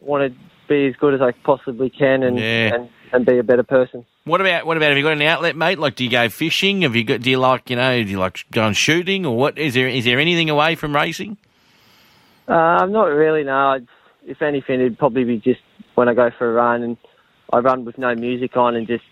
want 0.00 0.32
to 0.32 0.38
be 0.68 0.86
as 0.86 0.94
good 0.96 1.14
as 1.14 1.20
I 1.20 1.32
possibly 1.44 1.90
can 1.90 2.22
and, 2.22 2.38
Yeah. 2.38 2.74
and, 2.74 2.88
and 3.12 3.26
be 3.26 3.38
a 3.38 3.42
better 3.42 3.62
person. 3.62 4.04
What 4.24 4.40
about 4.40 4.66
what 4.66 4.76
about 4.76 4.90
have 4.90 4.96
you 4.96 5.02
got 5.02 5.14
an 5.14 5.22
outlet, 5.22 5.56
mate? 5.56 5.80
Like, 5.80 5.96
do 5.96 6.04
you 6.04 6.10
go 6.10 6.28
fishing? 6.28 6.82
Have 6.82 6.94
you 6.94 7.02
got? 7.02 7.22
Do 7.22 7.30
you 7.30 7.38
like 7.38 7.70
you 7.70 7.74
know? 7.74 8.00
Do 8.04 8.08
you 8.08 8.20
like 8.20 8.44
going 8.52 8.72
shooting 8.72 9.26
or 9.26 9.36
what? 9.36 9.58
Is 9.58 9.74
there 9.74 9.88
is 9.88 10.04
there 10.04 10.20
anything 10.20 10.48
away 10.48 10.76
from 10.76 10.94
racing? 10.94 11.36
Um, 12.46 12.92
not 12.92 13.06
really, 13.06 13.42
no. 13.42 13.52
I'd, 13.52 13.88
if 14.26 14.42
anything, 14.42 14.80
it'd 14.80 14.98
probably 14.98 15.24
be 15.24 15.38
just 15.38 15.60
when 15.94 16.08
I 16.08 16.14
go 16.14 16.30
for 16.36 16.50
a 16.50 16.52
run 16.52 16.82
and 16.82 16.96
I 17.52 17.58
run 17.58 17.84
with 17.84 17.98
no 17.98 18.14
music 18.14 18.56
on 18.56 18.76
and 18.76 18.86
just, 18.86 19.04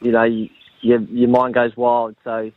you 0.00 0.12
know, 0.12 0.24
you, 0.24 0.48
your, 0.80 1.00
your 1.00 1.28
mind 1.28 1.54
goes 1.54 1.76
wild. 1.76 2.16
So 2.24 2.50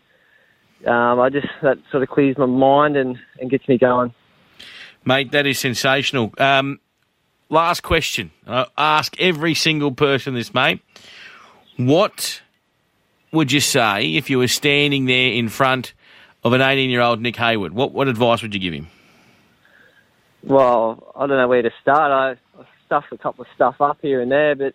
um, 0.85 1.19
I 1.19 1.29
just, 1.29 1.47
that 1.61 1.77
sort 1.91 2.03
of 2.03 2.09
clears 2.09 2.37
my 2.37 2.45
mind 2.45 2.97
and, 2.97 3.17
and 3.39 3.49
gets 3.49 3.67
me 3.67 3.77
going. 3.77 4.13
Mate, 5.05 5.31
that 5.31 5.45
is 5.45 5.59
sensational. 5.59 6.33
Um, 6.37 6.79
last 7.49 7.83
question. 7.83 8.31
I 8.47 8.65
ask 8.77 9.15
every 9.19 9.53
single 9.53 9.91
person 9.91 10.33
this, 10.33 10.53
mate. 10.53 10.81
What 11.77 12.41
would 13.31 13.51
you 13.51 13.59
say 13.59 14.15
if 14.15 14.29
you 14.29 14.39
were 14.39 14.47
standing 14.47 15.05
there 15.05 15.31
in 15.31 15.49
front 15.49 15.93
of 16.43 16.53
an 16.53 16.61
18 16.61 16.89
year 16.89 17.01
old 17.01 17.21
Nick 17.21 17.35
Heywood? 17.35 17.73
What, 17.73 17.91
what 17.91 18.07
advice 18.07 18.41
would 18.41 18.53
you 18.53 18.59
give 18.59 18.73
him? 18.73 18.87
Well, 20.45 21.11
I 21.15 21.25
don't 21.25 21.37
know 21.37 21.47
where 21.47 21.61
to 21.61 21.71
start. 21.81 22.39
I, 22.57 22.63
stuffed 22.85 23.11
a 23.11 23.17
couple 23.17 23.41
of 23.41 23.47
stuff 23.55 23.75
up 23.79 23.97
here 24.01 24.21
and 24.21 24.31
there, 24.31 24.55
but 24.55 24.73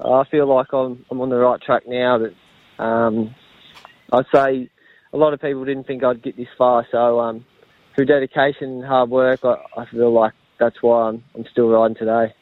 I 0.00 0.24
feel 0.30 0.46
like 0.46 0.72
I'm, 0.72 1.04
I'm 1.10 1.20
on 1.20 1.28
the 1.28 1.36
right 1.36 1.60
track 1.60 1.82
now. 1.86 2.18
But 2.18 2.82
um, 2.82 3.34
I'd 4.12 4.24
say 4.34 4.70
a 5.12 5.16
lot 5.16 5.34
of 5.34 5.40
people 5.40 5.64
didn't 5.64 5.86
think 5.86 6.02
I'd 6.02 6.22
get 6.22 6.36
this 6.36 6.48
far. 6.56 6.86
So 6.90 7.20
um, 7.20 7.44
through 7.94 8.06
dedication 8.06 8.70
and 8.70 8.84
hard 8.84 9.10
work, 9.10 9.44
I, 9.44 9.56
I 9.76 9.86
feel 9.86 10.12
like 10.12 10.32
that's 10.58 10.82
why 10.82 11.08
I'm, 11.08 11.22
I'm 11.34 11.44
still 11.50 11.68
riding 11.68 11.96
today. 11.96 12.34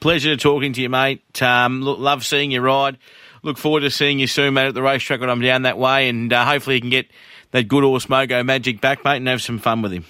Pleasure 0.00 0.36
talking 0.36 0.74
to 0.74 0.82
you, 0.82 0.90
mate. 0.90 1.42
Um, 1.42 1.80
look, 1.80 1.98
love 1.98 2.24
seeing 2.24 2.50
you 2.50 2.60
ride. 2.60 2.98
Look 3.42 3.56
forward 3.56 3.80
to 3.80 3.90
seeing 3.90 4.18
you 4.18 4.26
soon, 4.26 4.54
mate, 4.54 4.68
at 4.68 4.74
the 4.74 4.82
racetrack 4.82 5.20
when 5.20 5.30
I'm 5.30 5.40
down 5.40 5.62
that 5.62 5.78
way. 5.78 6.08
And 6.08 6.32
uh, 6.32 6.44
hopefully 6.44 6.76
you 6.76 6.80
can 6.82 6.90
get 6.90 7.06
that 7.52 7.68
good 7.68 7.84
horse 7.84 8.06
Mogo 8.06 8.44
Magic 8.44 8.82
back, 8.82 9.04
mate, 9.04 9.16
and 9.16 9.28
have 9.28 9.40
some 9.40 9.58
fun 9.58 9.80
with 9.80 9.92
him. 9.92 10.04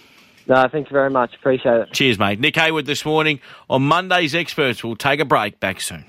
No, 0.47 0.67
thank 0.71 0.89
you 0.89 0.93
very 0.95 1.11
much. 1.11 1.35
Appreciate 1.35 1.81
it. 1.81 1.93
Cheers, 1.93 2.19
mate. 2.19 2.39
Nick 2.39 2.55
Heywood 2.55 2.87
this 2.87 3.05
morning 3.05 3.41
on 3.71 3.83
Monday's 3.83 4.35
Experts. 4.35 4.85
We'll 4.85 4.97
take 4.97 5.21
a 5.21 5.25
break. 5.25 5.61
Back 5.61 5.81
soon. 5.81 6.05